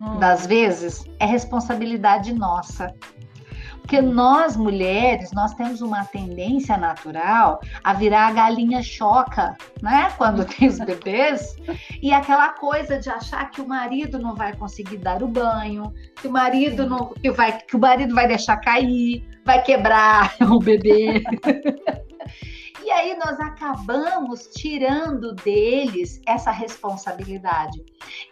hum. 0.01 0.19
das 0.19 0.45
vezes 0.45 1.05
é 1.21 1.25
responsabilidade 1.25 2.35
nossa. 2.35 2.93
Porque 3.89 4.03
nós 4.03 4.55
mulheres, 4.55 5.33
nós 5.33 5.55
temos 5.55 5.81
uma 5.81 6.05
tendência 6.05 6.77
natural 6.77 7.59
a 7.83 7.95
virar 7.95 8.27
a 8.27 8.33
galinha 8.33 8.83
choca, 8.83 9.57
né? 9.81 10.11
Quando 10.19 10.45
tem 10.45 10.69
os 10.69 10.79
bebês. 10.79 11.57
E 12.03 12.13
aquela 12.13 12.51
coisa 12.51 12.99
de 12.99 13.09
achar 13.09 13.51
que 13.51 13.63
o 13.63 13.67
marido 13.67 14.19
não 14.19 14.35
vai 14.35 14.55
conseguir 14.55 14.99
dar 14.99 15.23
o 15.23 15.27
banho, 15.27 15.91
que 16.17 16.29
o 16.29 16.31
marido 16.31 16.87
não, 16.87 17.15
que 17.15 17.31
vai, 17.31 17.63
que 17.63 17.77
o 17.77 17.79
marido 17.79 18.15
vai 18.15 18.29
deixar 18.29 18.59
cair, 18.59 19.27
vai 19.43 19.63
quebrar 19.63 20.37
o 20.51 20.59
bebê. 20.59 21.23
E 22.89 22.91
aí 22.91 23.19
nós 23.19 23.39
acabamos 23.39 24.47
tirando 24.47 25.35
deles 25.35 26.23
essa 26.27 26.51
responsabilidade. 26.51 27.85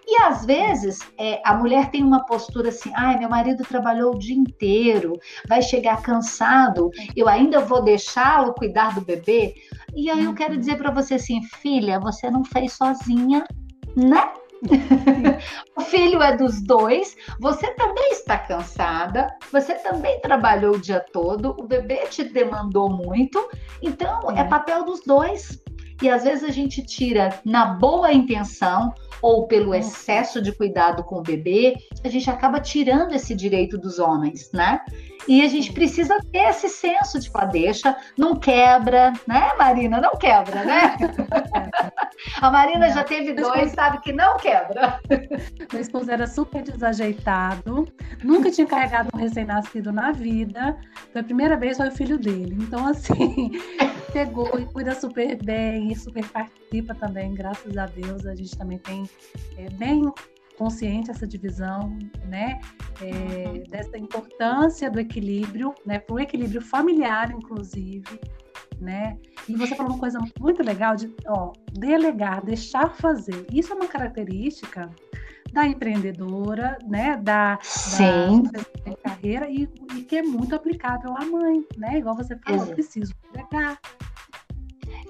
E 0.07 0.23
às 0.23 0.47
vezes 0.47 0.99
é, 1.19 1.43
a 1.45 1.53
mulher 1.53 1.91
tem 1.91 2.03
uma 2.03 2.25
postura 2.25 2.71
assim: 2.71 2.91
ai, 2.97 3.19
meu 3.19 3.29
marido 3.29 3.65
trabalhou 3.65 4.15
o 4.15 4.19
dia 4.19 4.35
inteiro, 4.35 5.13
vai 5.47 5.61
chegar 5.61 6.01
cansado, 6.01 6.91
eu 7.15 7.29
ainda 7.29 7.61
vou 7.61 7.83
deixá-lo 7.83 8.55
cuidar 8.55 8.95
do 8.95 9.03
bebê. 9.03 9.55
E 9.95 10.09
aí 10.09 10.25
eu 10.25 10.33
quero 10.33 10.55
uhum. 10.55 10.61
dizer 10.61 10.79
para 10.79 10.91
você 10.91 11.17
assim, 11.17 11.43
filha, 11.43 12.01
você 12.01 12.31
não 12.31 12.43
fez 12.43 12.73
sozinha, 12.73 13.45
né? 13.95 14.33
o 15.77 15.81
filho 15.83 16.23
é 16.23 16.37
dos 16.37 16.63
dois, 16.63 17.17
você 17.41 17.73
também 17.75 18.13
está 18.13 18.39
cansada, 18.39 19.29
você 19.53 19.75
também 19.75 20.21
trabalhou 20.21 20.75
o 20.75 20.81
dia 20.81 21.05
todo, 21.13 21.55
o 21.59 21.63
bebê 21.63 22.07
te 22.07 22.25
demandou 22.25 22.91
muito, 22.91 23.49
então 23.83 24.31
é, 24.31 24.41
é 24.41 24.45
papel 24.45 24.85
dos 24.85 25.01
dois. 25.01 25.63
E 26.03 26.11
às 26.11 26.25
vezes 26.25 26.45
a 26.45 26.53
gente 26.53 26.83
tira 26.83 27.41
na 27.43 27.65
boa 27.65 28.13
intenção 28.13 28.93
ou 29.23 29.47
pelo 29.47 29.75
excesso 29.75 30.43
de 30.43 30.53
cuidado 30.53 31.03
com 31.03 31.17
o 31.17 31.23
bebê, 31.23 31.77
a 32.05 32.09
gente 32.09 32.29
acaba 32.29 32.61
tirando 32.61 33.15
esse 33.15 33.35
direito 33.35 33.79
dos 33.79 33.99
homens, 33.99 34.51
né? 34.53 34.81
E 35.27 35.43
a 35.43 35.49
gente 35.49 35.73
precisa 35.73 36.19
ter 36.31 36.51
esse 36.51 36.69
senso 36.69 37.19
de 37.19 37.31
falar, 37.31 37.47
deixa, 37.47 37.97
não 38.17 38.37
quebra, 38.37 39.13
né, 39.27 39.53
Marina? 39.59 40.01
Não 40.01 40.17
quebra, 40.17 40.65
né? 40.65 40.97
a 42.41 42.51
Marina 42.51 42.91
já 42.91 43.05
teve 43.05 43.33
dois, 43.33 43.73
sabe 43.73 44.01
que 44.01 44.13
não 44.13 44.37
quebra. 44.37 45.01
Meu 45.73 45.81
esposo 45.81 46.11
era 46.11 46.27
super 46.27 46.63
desajeitado, 46.63 47.87
nunca 48.23 48.51
tinha 48.51 48.67
carregado 48.67 49.11
um 49.15 49.19
recém-nascido 49.19 49.93
na 49.93 50.13
vida. 50.13 50.77
Foi 51.13 51.21
a 51.21 51.25
primeira 51.25 51.57
vez, 51.57 51.77
foi 51.77 51.89
o 51.89 51.93
filho 51.93 52.19
dele. 52.19 52.57
Então, 52.61 52.87
assim, 52.87 53.53
pegou 54.13 54.59
e 54.59 54.67
cuida 54.67 54.95
super 54.95 55.37
bem, 55.43 55.93
e 55.93 55.97
super 55.97 56.27
participa 56.29 56.95
também, 56.95 57.35
graças 57.35 57.77
a 57.77 57.87
Deus. 57.87 58.27
A 58.27 58.35
gente 58.35 58.57
também 58.57 58.79
tem 58.79 59.09
é, 59.59 59.69
bem 59.71 60.13
consciente 60.57 61.11
essa 61.11 61.27
divisão, 61.27 61.99
né, 62.25 62.61
é, 63.01 63.65
dessa 63.69 63.97
importância 63.99 64.91
do 64.91 64.99
equilíbrio, 64.99 65.75
né, 65.85 65.99
para 65.99 66.15
o 66.15 66.21
equilíbrio 66.21 66.61
familiar, 66.61 67.31
inclusive, 67.31 68.21
né? 68.81 69.19
E 69.49 69.57
você 69.57 69.75
falou 69.75 69.93
uma 69.93 69.99
coisa 69.99 70.19
muito 70.41 70.63
legal 70.63 70.97
de, 70.97 71.13
ó, 71.27 71.53
delegar, 71.73 72.45
deixar 72.45 72.91
fazer. 72.91 73.47
Isso 73.51 73.73
é 73.73 73.77
uma 73.77 73.87
característica 73.87 74.91
da 75.53 75.67
empreendedora, 75.67 76.77
né, 76.87 77.17
da, 77.17 77.59
Sim. 77.63 78.43
da 78.43 78.97
carreira 78.97 79.49
e, 79.49 79.69
e, 79.95 80.03
que 80.03 80.17
é 80.17 80.23
muito 80.23 80.55
aplicável 80.55 81.17
à 81.17 81.25
mãe, 81.25 81.65
né? 81.77 81.99
Igual 81.99 82.17
você 82.17 82.37
falou, 82.37 82.63
Exato. 82.63 82.75
preciso 82.75 83.15
delegar, 83.33 83.79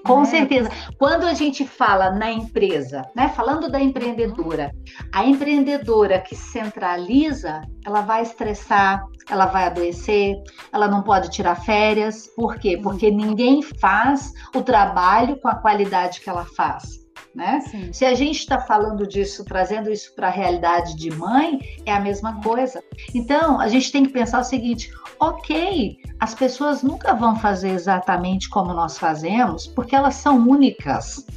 com 0.03 0.21
né? 0.21 0.25
certeza. 0.25 0.69
Quando 0.97 1.25
a 1.25 1.33
gente 1.33 1.65
fala 1.65 2.11
na 2.11 2.31
empresa, 2.31 3.03
né, 3.15 3.29
falando 3.29 3.69
da 3.69 3.79
empreendedora, 3.79 4.71
a 5.13 5.25
empreendedora 5.25 6.19
que 6.19 6.35
centraliza, 6.35 7.61
ela 7.85 8.01
vai 8.01 8.23
estressar, 8.23 9.03
ela 9.29 9.45
vai 9.45 9.65
adoecer, 9.65 10.35
ela 10.71 10.87
não 10.87 11.03
pode 11.03 11.29
tirar 11.29 11.55
férias. 11.55 12.27
Por 12.35 12.57
quê? 12.57 12.79
Porque 12.81 13.11
ninguém 13.11 13.61
faz 13.61 14.31
o 14.55 14.61
trabalho 14.61 15.39
com 15.39 15.47
a 15.47 15.55
qualidade 15.55 16.21
que 16.21 16.29
ela 16.29 16.45
faz. 16.45 17.06
Né? 17.37 17.61
Se 17.93 18.03
a 18.03 18.15
gente 18.15 18.39
está 18.39 18.59
falando 18.59 19.05
disso, 19.05 19.45
trazendo 19.45 19.91
isso 19.91 20.11
para 20.15 20.25
a 20.25 20.31
realidade 20.31 20.95
de 20.95 21.11
mãe, 21.11 21.59
é 21.85 21.93
a 21.93 21.99
mesma 21.99 22.41
coisa. 22.41 22.83
Então, 23.13 23.61
a 23.61 23.67
gente 23.67 23.91
tem 23.91 24.03
que 24.03 24.11
pensar 24.11 24.39
o 24.39 24.43
seguinte: 24.43 24.91
ok, 25.19 25.99
as 26.19 26.33
pessoas 26.33 26.81
nunca 26.81 27.13
vão 27.13 27.35
fazer 27.35 27.69
exatamente 27.69 28.49
como 28.49 28.73
nós 28.73 28.97
fazemos, 28.97 29.67
porque 29.67 29.95
elas 29.95 30.15
são 30.15 30.49
únicas. 30.49 31.27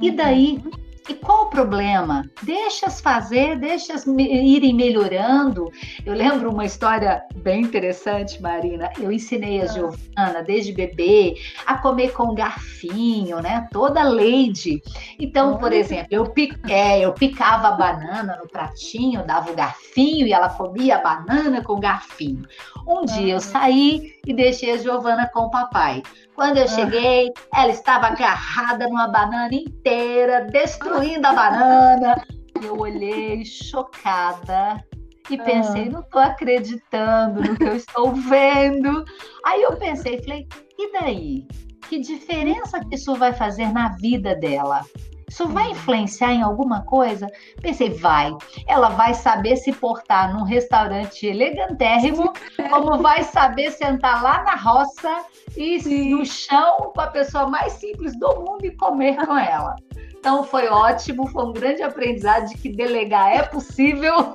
E 0.00 0.12
daí 0.12 0.62
uhum. 0.64 0.70
E 1.08 1.14
qual 1.14 1.46
o 1.46 1.50
problema? 1.50 2.28
Deixa-as 2.42 3.00
fazer, 3.00 3.58
deixa-as 3.58 4.06
irem 4.06 4.74
melhorando. 4.74 5.70
Eu 6.04 6.14
lembro 6.14 6.50
uma 6.50 6.64
história 6.64 7.22
bem 7.36 7.62
interessante, 7.62 8.40
Marina. 8.40 8.90
Eu 8.98 9.10
ensinei 9.10 9.60
a 9.60 9.64
ah. 9.64 9.66
Giovana, 9.66 10.42
desde 10.46 10.72
bebê, 10.72 11.34
a 11.66 11.78
comer 11.78 12.12
com 12.12 12.34
garfinho, 12.34 13.40
né? 13.40 13.66
Toda 13.72 14.02
lady. 14.02 14.82
Então, 15.18 15.56
por 15.56 15.72
exemplo, 15.72 16.08
eu, 16.10 16.32
é, 16.68 17.00
eu 17.00 17.12
picava 17.12 17.68
a 17.68 17.72
banana 17.72 18.38
no 18.40 18.48
pratinho, 18.48 19.26
dava 19.26 19.50
o 19.50 19.56
garfinho 19.56 20.26
e 20.26 20.32
ela 20.32 20.48
comia 20.50 20.96
a 20.96 21.00
banana 21.00 21.62
com 21.62 21.80
garfinho. 21.80 22.46
Um 22.86 23.04
dia 23.04 23.34
eu 23.34 23.40
saí 23.40 24.19
e 24.26 24.34
deixei 24.34 24.72
a 24.72 24.76
Giovana 24.76 25.28
com 25.32 25.40
o 25.40 25.50
papai. 25.50 26.02
Quando 26.34 26.58
eu 26.58 26.68
cheguei, 26.68 27.32
ela 27.54 27.70
estava 27.70 28.08
agarrada 28.08 28.88
numa 28.88 29.08
banana 29.08 29.52
inteira, 29.52 30.46
destruindo 30.50 31.26
a 31.26 31.32
banana. 31.32 32.24
Eu 32.62 32.78
olhei 32.78 33.44
chocada 33.44 34.84
e 35.30 35.38
pensei, 35.38 35.88
não 35.88 36.00
estou 36.00 36.20
acreditando 36.20 37.42
no 37.42 37.56
que 37.56 37.64
eu 37.64 37.76
estou 37.76 38.12
vendo. 38.12 39.04
Aí 39.46 39.62
eu 39.62 39.76
pensei, 39.76 40.20
falei, 40.22 40.46
e 40.78 40.92
daí? 40.92 41.46
Que 41.88 41.98
diferença 41.98 42.80
que 42.80 42.94
isso 42.94 43.14
vai 43.14 43.32
fazer 43.32 43.72
na 43.72 43.90
vida 43.96 44.34
dela? 44.34 44.84
Isso 45.30 45.46
vai 45.46 45.70
influenciar 45.70 46.32
em 46.32 46.42
alguma 46.42 46.82
coisa? 46.82 47.28
Pensei, 47.62 47.88
vai. 47.90 48.36
Ela 48.66 48.88
vai 48.88 49.14
saber 49.14 49.56
se 49.56 49.72
portar 49.72 50.34
num 50.34 50.42
restaurante 50.42 51.24
elegantérrimo, 51.24 52.32
como 52.68 52.98
vai 52.98 53.22
saber 53.22 53.70
sentar 53.70 54.24
lá 54.24 54.42
na 54.42 54.56
roça 54.56 55.24
e 55.56 55.80
Sim. 55.80 56.10
no 56.10 56.26
chão 56.26 56.90
com 56.92 57.00
a 57.00 57.06
pessoa 57.06 57.46
mais 57.46 57.74
simples 57.74 58.18
do 58.18 58.40
mundo 58.40 58.64
e 58.64 58.72
comer 58.72 59.24
com 59.24 59.38
ela. 59.38 59.76
Então 60.18 60.42
foi 60.42 60.68
ótimo, 60.68 61.28
foi 61.28 61.44
um 61.44 61.52
grande 61.52 61.82
aprendizado 61.82 62.48
de 62.48 62.58
que 62.58 62.68
delegar 62.68 63.32
é 63.32 63.42
possível. 63.42 64.34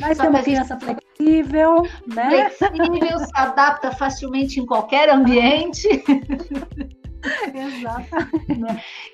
Mas 0.00 0.18
tem 0.18 0.28
uma 0.28 0.42
criança 0.42 0.76
flexível, 0.78 1.86
né? 2.06 2.50
Flexível, 2.50 3.18
se 3.20 3.30
adapta 3.34 3.92
facilmente 3.92 4.58
em 4.58 4.66
qualquer 4.66 5.08
ambiente. 5.08 5.88
Exato. 7.54 8.08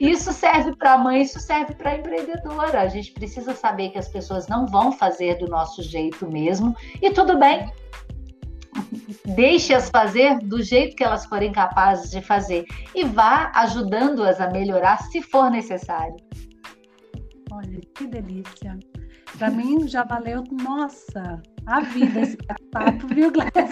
Isso 0.01 0.33
serve 0.33 0.75
para 0.77 0.95
a 0.95 0.99
mãe, 0.99 1.23
isso 1.23 1.40
serve 1.40 1.75
para 1.75 1.90
a 1.90 1.97
empreendedora. 1.97 2.81
A 2.81 2.88
gente 2.88 3.12
precisa 3.12 3.55
saber 3.55 3.90
que 3.90 3.99
as 3.99 4.09
pessoas 4.09 4.47
não 4.49 4.66
vão 4.66 4.92
fazer 4.92 5.38
do 5.38 5.49
nosso 5.49 5.83
jeito 5.83 6.31
mesmo 6.31 6.75
e 7.01 7.11
tudo 7.11 7.38
bem. 7.38 7.71
Deixe-as 9.25 9.88
fazer 9.90 10.38
do 10.38 10.62
jeito 10.62 10.97
que 10.97 11.03
elas 11.03 11.25
forem 11.27 11.51
capazes 11.51 12.11
de 12.11 12.21
fazer 12.21 12.66
e 12.95 13.05
vá 13.05 13.51
ajudando-as 13.55 14.40
a 14.40 14.51
melhorar 14.51 14.99
se 15.05 15.23
for 15.23 15.51
necessário. 15.51 16.16
Olha, 17.51 17.81
que 17.95 18.07
delícia. 18.07 18.79
Para 19.38 19.51
mim 19.51 19.88
já 19.88 20.05
valeu, 20.05 20.45
nossa, 20.51 21.42
a 21.67 21.81
vida 21.81 22.21
esse 22.21 22.37
papo, 22.71 23.07
viu, 23.09 23.31
Glécia? 23.33 23.67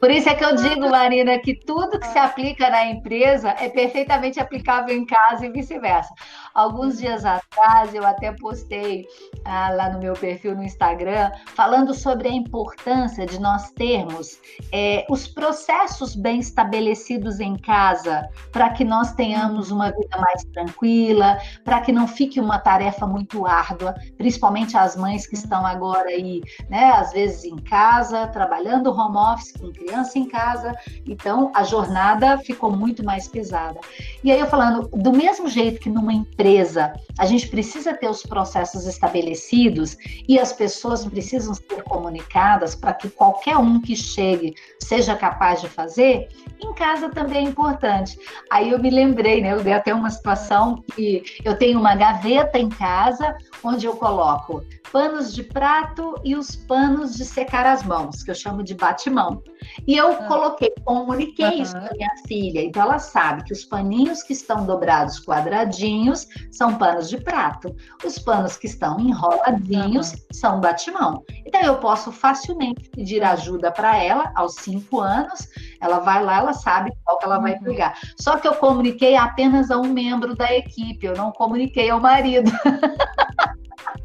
Por 0.00 0.10
isso 0.10 0.28
é 0.28 0.34
que 0.34 0.44
eu 0.44 0.54
digo, 0.56 0.88
Marina, 0.88 1.38
que 1.38 1.54
tudo 1.54 1.98
que 1.98 2.06
se 2.06 2.18
aplica 2.18 2.70
na 2.70 2.86
empresa 2.86 3.54
é 3.58 3.68
perfeitamente 3.68 4.40
aplicável 4.40 4.96
em 4.96 5.04
casa 5.04 5.46
e 5.46 5.50
vice-versa. 5.50 6.12
Alguns 6.54 6.98
dias 6.98 7.24
atrás 7.24 7.94
eu 7.94 8.04
até 8.06 8.32
postei 8.32 9.06
ah, 9.44 9.70
lá 9.70 9.90
no 9.90 9.98
meu 9.98 10.14
perfil 10.14 10.54
no 10.54 10.62
Instagram 10.62 11.30
falando 11.54 11.92
sobre 11.92 12.28
a 12.28 12.32
importância 12.32 13.26
de 13.26 13.38
nós 13.40 13.70
termos 13.72 14.38
é, 14.72 15.04
os 15.10 15.26
processos 15.26 16.14
bem 16.14 16.40
estabelecidos 16.40 17.40
em 17.40 17.56
casa 17.56 18.28
para 18.52 18.70
que 18.70 18.84
nós 18.84 19.12
tenhamos 19.12 19.70
uma 19.70 19.90
vida 19.90 20.16
mais 20.18 20.44
tranquila, 20.52 21.38
para 21.64 21.80
que 21.80 21.92
não 21.92 22.06
fique 22.06 22.40
uma 22.40 22.58
tarefa 22.58 23.06
muito 23.06 23.46
árdua, 23.46 23.94
principalmente 24.16 24.76
as 24.76 24.96
mães 24.96 25.26
que 25.26 25.33
estão 25.34 25.64
agora 25.66 26.08
aí, 26.08 26.42
né, 26.68 26.90
às 26.92 27.12
vezes 27.12 27.44
em 27.44 27.56
casa, 27.56 28.26
trabalhando 28.28 28.90
home 28.90 29.16
office 29.16 29.52
com 29.52 29.72
criança 29.72 30.18
em 30.18 30.26
casa, 30.26 30.74
então 31.06 31.50
a 31.54 31.62
jornada 31.62 32.38
ficou 32.38 32.70
muito 32.70 33.04
mais 33.04 33.28
pesada. 33.28 33.78
E 34.22 34.30
aí 34.30 34.40
eu 34.40 34.46
falando, 34.46 34.88
do 34.88 35.12
mesmo 35.12 35.48
jeito 35.48 35.80
que 35.80 35.90
numa 35.90 36.12
empresa 36.12 36.92
a 37.18 37.26
gente 37.26 37.48
precisa 37.48 37.94
ter 37.94 38.08
os 38.08 38.22
processos 38.22 38.86
estabelecidos 38.86 39.96
e 40.28 40.38
as 40.38 40.52
pessoas 40.52 41.04
precisam 41.04 41.54
ser 41.54 41.82
comunicadas 41.84 42.74
para 42.74 42.92
que 42.94 43.08
qualquer 43.08 43.56
um 43.56 43.80
que 43.80 43.94
chegue 43.94 44.54
seja 44.80 45.14
capaz 45.14 45.60
de 45.60 45.68
fazer, 45.68 46.28
em 46.60 46.72
casa 46.74 47.08
também 47.08 47.46
é 47.46 47.48
importante. 47.48 48.18
Aí 48.50 48.70
eu 48.70 48.78
me 48.78 48.90
lembrei, 48.90 49.40
né? 49.40 49.52
Eu 49.52 49.62
dei 49.62 49.72
até 49.72 49.94
uma 49.94 50.10
situação 50.10 50.82
que 50.94 51.22
eu 51.44 51.56
tenho 51.56 51.78
uma 51.78 51.94
gaveta 51.94 52.58
em 52.58 52.68
casa 52.68 53.36
onde 53.64 53.86
eu 53.86 53.96
coloco 53.96 54.62
panos 54.92 55.34
de 55.34 55.42
prato 55.42 56.14
e 56.22 56.36
os 56.36 56.54
panos 56.54 57.16
de 57.16 57.24
secar 57.24 57.66
as 57.66 57.82
mãos, 57.82 58.22
que 58.22 58.30
eu 58.30 58.34
chamo 58.34 58.62
de 58.62 58.74
batimão. 58.74 59.42
E 59.88 59.96
eu 59.96 60.12
ah. 60.12 60.16
coloquei, 60.28 60.72
comuniquei 60.84 61.46
uhum. 61.46 61.62
isso 61.62 61.72
para 61.72 61.92
minha 61.94 62.14
filha. 62.28 62.60
Então 62.60 62.82
ela 62.82 63.00
sabe 63.00 63.42
que 63.42 63.52
os 63.52 63.64
paninhos 63.64 64.22
que 64.22 64.32
estão 64.32 64.64
dobrados 64.64 65.18
quadradinhos 65.18 66.28
são 66.52 66.76
panos 66.76 67.08
de 67.08 67.18
prato. 67.18 67.74
Os 68.04 68.20
panos 68.20 68.56
que 68.56 68.68
estão 68.68 69.00
enroladinhos 69.00 70.12
uhum. 70.12 70.18
são 70.30 70.60
batimão. 70.60 71.24
Então 71.44 71.60
eu 71.62 71.78
posso 71.78 72.12
facilmente 72.12 72.88
pedir 72.90 73.24
ajuda 73.24 73.72
para 73.72 73.96
ela 73.96 74.30
aos 74.36 74.54
cinco 74.56 75.00
anos. 75.00 75.48
Ela 75.80 75.98
vai 75.98 76.22
lá, 76.22 76.38
ela 76.38 76.52
sabe 76.52 76.92
qual 77.04 77.18
que 77.18 77.24
ela 77.24 77.38
vai 77.38 77.54
uhum. 77.54 77.64
pegar. 77.64 77.98
Só 78.20 78.36
que 78.36 78.46
eu 78.46 78.54
comuniquei 78.54 79.16
apenas 79.16 79.72
a 79.72 79.78
um 79.78 79.92
membro 79.92 80.36
da 80.36 80.54
equipe, 80.54 81.04
eu 81.04 81.16
não 81.16 81.32
comuniquei 81.32 81.90
ao 81.90 81.98
marido. 81.98 82.52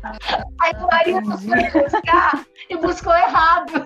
Aí 0.04 0.74
o 0.74 0.88
marido 0.88 1.38
foi 1.38 1.82
buscar 1.82 2.46
e 2.70 2.78
buscou 2.78 3.14
errado. 3.14 3.86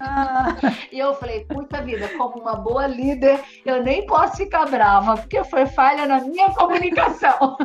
Ah. 0.00 0.56
E 0.90 0.98
eu 0.98 1.14
falei, 1.14 1.44
puta 1.44 1.82
vida, 1.82 2.08
como 2.16 2.40
uma 2.40 2.56
boa 2.56 2.86
líder, 2.86 3.38
eu 3.66 3.82
nem 3.82 4.06
posso 4.06 4.38
ficar 4.38 4.64
brava, 4.64 5.16
porque 5.16 5.44
foi 5.44 5.66
falha 5.66 6.06
na 6.06 6.22
minha 6.22 6.48
comunicação. 6.54 7.58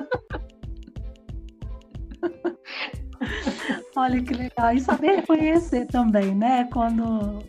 Olha 3.95 4.21
que 4.21 4.33
legal. 4.33 4.73
E 4.73 4.79
saber 4.81 5.15
reconhecer 5.15 5.85
também, 5.88 6.35
né? 6.35 6.67
Quando 6.73 7.39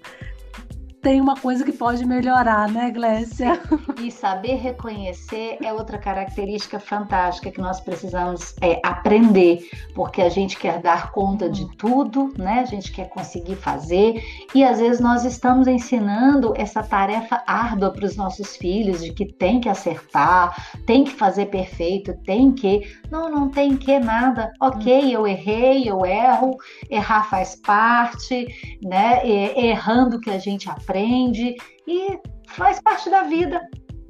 tem 1.06 1.20
uma 1.20 1.36
coisa 1.36 1.64
que 1.64 1.70
pode 1.70 2.04
melhorar, 2.04 2.68
né, 2.68 2.90
Glécia? 2.90 3.62
E 4.02 4.10
saber 4.10 4.56
reconhecer 4.56 5.56
é 5.62 5.72
outra 5.72 5.98
característica 5.98 6.78
fantástica 6.78 7.50
que 7.50 7.60
nós 7.60 7.80
precisamos 7.80 8.54
é, 8.60 8.78
aprender, 8.84 9.70
porque 9.94 10.20
a 10.20 10.28
gente 10.28 10.58
quer 10.58 10.80
dar 10.80 11.12
conta 11.12 11.48
de 11.48 11.66
tudo, 11.76 12.34
né? 12.36 12.60
A 12.60 12.64
gente 12.64 12.92
quer 12.92 13.08
conseguir 13.08 13.54
fazer 13.56 14.22
e 14.54 14.62
às 14.62 14.80
vezes 14.80 15.00
nós 15.00 15.24
estamos 15.24 15.66
ensinando 15.66 16.52
essa 16.56 16.82
tarefa 16.82 17.42
árdua 17.46 17.90
para 17.90 18.04
os 18.04 18.16
nossos 18.16 18.56
filhos 18.56 19.02
de 19.02 19.12
que 19.12 19.24
tem 19.24 19.60
que 19.60 19.68
acertar, 19.68 20.54
tem 20.84 21.04
que 21.04 21.12
fazer 21.12 21.46
perfeito, 21.46 22.14
tem 22.24 22.52
que. 22.52 22.82
Não, 23.10 23.30
não 23.30 23.48
tem 23.48 23.76
que 23.76 23.98
nada. 23.98 24.52
Ok, 24.60 25.14
eu 25.14 25.26
errei, 25.26 25.88
eu 25.88 26.04
erro, 26.04 26.56
errar 26.90 27.30
faz 27.30 27.56
parte, 27.56 28.46
né? 28.82 29.26
Errando 29.26 30.20
que 30.20 30.30
a 30.30 30.38
gente 30.38 30.68
aprende 30.68 30.95
aprende 30.96 31.56
e 31.86 32.18
faz 32.48 32.80
parte 32.80 33.10
da 33.10 33.22
vida. 33.22 33.60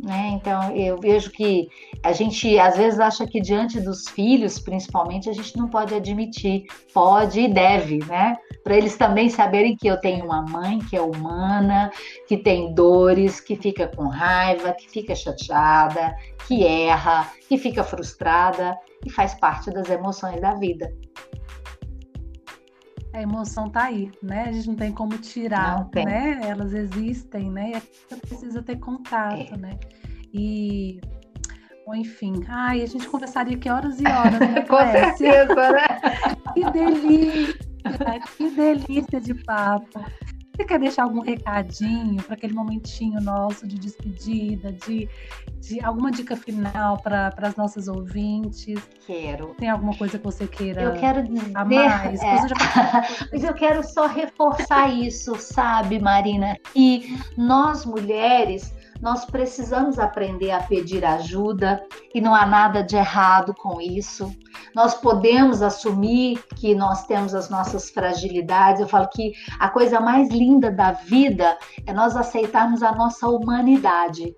Né? 0.03 0.35
Então 0.35 0.77
eu 0.77 0.99
vejo 1.01 1.31
que 1.33 1.69
a 2.03 2.13
gente 2.13 2.59
às 2.59 2.77
vezes 2.77 3.01
acha 3.01 3.27
que 3.27 3.41
diante 3.41 3.81
dos 3.81 4.07
filhos, 4.09 4.59
principalmente, 4.61 5.29
a 5.29 5.33
gente 5.33 5.57
não 5.57 5.69
pode 5.69 5.95
admitir, 5.95 6.65
pode 6.93 7.41
e 7.41 7.49
deve, 7.49 7.99
né? 8.05 8.37
Para 8.63 8.77
eles 8.77 8.97
também 8.97 9.29
saberem 9.31 9.75
que 9.75 9.89
eu 9.89 9.99
tenho 10.01 10.27
uma 10.27 10.43
mãe 10.43 10.79
que 10.79 10.97
é 10.97 11.01
humana, 11.01 11.91
que 12.29 12.37
tem 12.37 12.73
dores, 12.75 13.41
que 13.41 13.57
fica 13.57 13.89
com 13.89 14.07
raiva, 14.07 14.75
que 14.75 14.89
fica 14.89 15.15
chateada, 15.15 16.15
que 16.47 16.65
erra, 16.65 17.29
que 17.49 17.57
fica 17.57 17.83
frustrada 17.83 18.79
e 19.05 19.11
faz 19.11 19.35
parte 19.35 19.71
das 19.71 19.89
emoções 19.89 20.41
da 20.41 20.55
vida 20.55 20.89
a 23.17 23.23
emoção 23.23 23.71
tá 23.71 23.85
aí, 23.85 24.11
né? 24.23 24.45
A 24.49 24.53
gente 24.53 24.69
não 24.69 24.77
tem 24.77 24.93
como 24.93 25.17
tirar, 25.17 25.89
né? 25.95 26.39
Elas 26.43 26.75
existem, 26.75 27.51
né? 27.51 27.71
E 27.71 27.75
a 27.75 27.79
gente 27.79 28.27
precisa 28.29 28.63
ter 28.63 28.77
contato, 28.79 29.55
é. 29.55 29.57
né? 29.57 29.79
E 30.35 31.01
enfim, 31.95 32.43
ai, 32.49 32.83
a 32.83 32.87
gente 32.87 33.09
conversaria 33.09 33.57
aqui 33.57 33.71
horas 33.71 33.99
e 34.01 34.07
horas, 34.07 34.39
né? 34.39 34.61
Com 34.69 34.79
certeza, 34.79 35.55
né? 35.55 35.87
que 36.53 36.71
delícia, 36.71 37.55
que 38.37 38.51
delícia 38.51 39.21
de 39.21 39.35
papo. 39.45 40.05
Você 40.57 40.65
quer 40.65 40.79
deixar 40.79 41.03
algum 41.03 41.21
recadinho 41.21 42.23
para 42.23 42.35
aquele 42.35 42.55
momentinho 42.55 43.21
nosso 43.21 43.67
de 43.67 43.79
despedida, 43.79 44.73
de, 44.73 45.07
de 45.61 45.85
alguma 45.85 46.11
dica 46.11 46.35
final 46.35 46.97
para 47.03 47.31
as 47.43 47.57
nossas 47.57 47.89
ouvintes? 47.89 48.81
Quero. 49.07 49.55
Tem 49.59 49.69
alguma 49.69 49.95
coisa 49.95 50.19
que 50.19 50.25
você 50.25 50.47
queira 50.47 50.81
eu 50.81 50.95
quero 50.95 51.23
dizer, 51.23 51.51
a 51.55 51.63
mais? 51.63 52.23
É. 52.23 52.37
Mas 53.31 53.45
eu 53.45 53.53
quero 53.53 53.83
só 53.87 54.07
reforçar 54.07 54.89
isso, 54.89 55.37
sabe, 55.37 55.99
Marina? 55.99 56.57
E 56.75 57.19
nós 57.37 57.85
mulheres 57.85 58.75
nós 59.01 59.27
precisamos 59.27 59.99
aprender 59.99 60.51
a 60.51 60.61
pedir 60.61 61.05
ajuda 61.05 61.85
e 62.15 62.21
não 62.21 62.35
há 62.35 62.47
nada 62.47 62.83
de 62.83 62.97
errado 62.97 63.55
com 63.55 63.79
isso. 63.79 64.35
Nós 64.77 64.93
podemos 64.93 65.63
assumir 65.63 66.45
que 66.55 66.75
nós 66.75 67.07
temos 67.07 67.35
as 67.35 67.49
nossas 67.49 67.89
fragilidades. 67.89 68.83
Eu 68.83 68.87
falo 68.87 69.09
que 69.09 69.33
a 69.59 69.71
coisa 69.71 69.99
mais 70.01 70.29
linda 70.29 70.71
da 70.71 70.93
vida 70.93 71.57
é 71.87 71.95
nós 71.95 72.15
aceitarmos 72.15 72.83
a 72.83 72.93
nossa 72.93 73.27
humanidade 73.27 74.37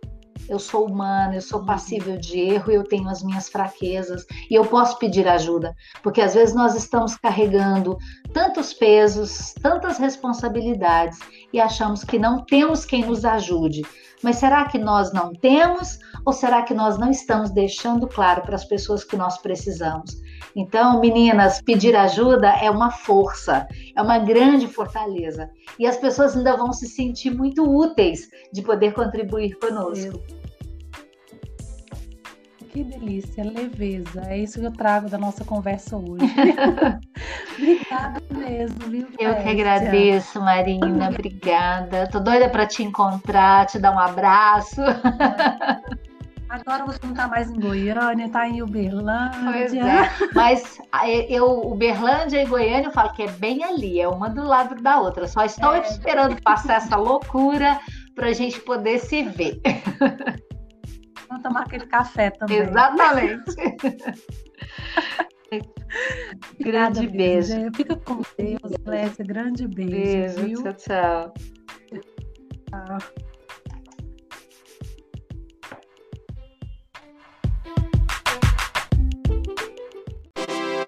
eu 0.48 0.59
sou 0.59 0.87
humana, 0.87 1.35
eu 1.35 1.42
sou 1.42 1.62
passível 1.64 2.16
de 2.16 2.40
erro, 2.40 2.72
eu 2.72 2.83
tenho 2.83 3.09
as 3.09 3.22
minhas 3.22 3.51
fraquezas 3.51 4.24
e 4.51 4.55
eu 4.55 4.64
posso 4.64 4.98
pedir 4.98 5.29
ajuda, 5.29 5.74
porque 6.03 6.22
às 6.22 6.35
vezes 6.35 6.55
nós 6.55 6.74
estamos 6.74 7.16
carregando 7.16 7.98
tantos 8.33 8.72
pesos, 8.72 9.53
tantas 9.61 9.98
responsabilidades 9.98 11.18
e 11.53 11.61
achamos 11.61 12.03
que 12.03 12.18
não 12.18 12.44
temos 12.44 12.87
quem 12.87 13.05
nos 13.05 13.27
ajude. 13.27 13.83
Mas 14.22 14.37
será 14.37 14.64
que 14.64 14.79
nós 14.79 15.12
não 15.12 15.33
temos 15.33 15.98
ou 16.24 16.33
será 16.33 16.62
que 16.62 16.74
nós 16.74 16.98
não 16.98 17.11
estamos 17.11 17.51
deixando 17.51 18.09
claro 18.09 18.42
para 18.42 18.57
as 18.57 18.64
pessoas 18.64 19.05
que 19.05 19.16
nós 19.16 19.38
precisamos? 19.38 20.28
Então, 20.59 20.99
meninas, 20.99 21.62
pedir 21.62 21.94
ajuda 21.94 22.49
é 22.49 22.68
uma 22.68 22.90
força, 22.90 23.68
é 23.94 24.03
uma 24.03 24.18
grande 24.18 24.66
fortaleza. 24.66 25.49
E 25.79 25.87
as 25.87 25.97
pessoas 25.97 26.37
ainda 26.37 26.57
vão 26.57 26.73
se 26.73 26.88
sentir 26.88 27.31
muito 27.31 27.62
úteis 27.62 28.29
de 28.53 28.61
poder 28.61 28.92
contribuir 28.92 29.57
conosco. 29.61 30.21
que 32.73 32.83
delícia, 32.83 33.44
leveza. 33.44 34.21
É 34.27 34.37
isso 34.37 34.59
que 34.59 34.66
eu 34.66 34.73
trago 34.73 35.09
da 35.09 35.16
nossa 35.16 35.44
conversa 35.44 35.97
hoje. 35.97 36.27
obrigada 37.57 38.21
mesmo, 38.31 38.79
viu? 38.90 39.09
Eu 39.16 39.37
que 39.37 39.49
agradeço, 39.49 40.40
Marina. 40.40 41.09
Obrigada. 41.09 42.09
Tô 42.09 42.18
doida 42.18 42.49
para 42.49 42.66
te 42.66 42.83
encontrar, 42.83 43.66
te 43.66 43.79
dar 43.79 43.92
um 43.92 43.99
abraço. 43.99 44.83
Agora 46.66 46.85
você 46.85 46.99
não 47.03 47.11
está 47.11 47.29
mais 47.29 47.51
em 47.51 47.59
Goiânia, 47.59 48.27
está 48.27 48.49
em 48.49 48.62
Uberlândia. 48.62 49.53
Pois 49.53 49.75
é. 49.75 50.11
Mas 50.35 50.79
eu, 51.29 51.61
Uberlândia 51.66 52.42
e 52.42 52.47
Goiânia, 52.47 52.88
eu 52.88 52.92
falo 52.92 53.12
que 53.12 53.23
é 53.23 53.31
bem 53.33 53.62
ali, 53.64 54.01
é 54.01 54.09
uma 54.09 54.29
do 54.29 54.42
lado 54.42 54.81
da 54.83 55.01
outra. 55.01 55.27
Só 55.27 55.44
estou 55.44 55.75
é. 55.75 55.81
esperando 55.81 56.40
passar 56.42 56.77
essa 56.77 56.97
loucura 56.97 57.79
para 58.14 58.29
a 58.29 58.33
gente 58.33 58.61
poder 58.61 58.99
se 58.99 59.23
ver. 59.23 59.61
Vamos 61.29 61.42
tomar 61.42 61.62
aquele 61.62 61.87
café 61.87 62.31
também. 62.31 62.59
Exatamente. 62.59 63.55
grande 66.61 67.07
beijo. 67.07 67.55
beijo. 67.55 67.71
Fica 67.75 67.97
com 67.97 68.23
Deus, 68.37 68.73
Lécia. 68.85 69.25
Grande 69.25 69.68
beijo. 69.68 70.37
Beijo. 70.37 70.62
Viu? 70.62 70.62
Tchau, 70.62 70.75
tchau. 70.75 71.35
Tchau. 72.71 72.99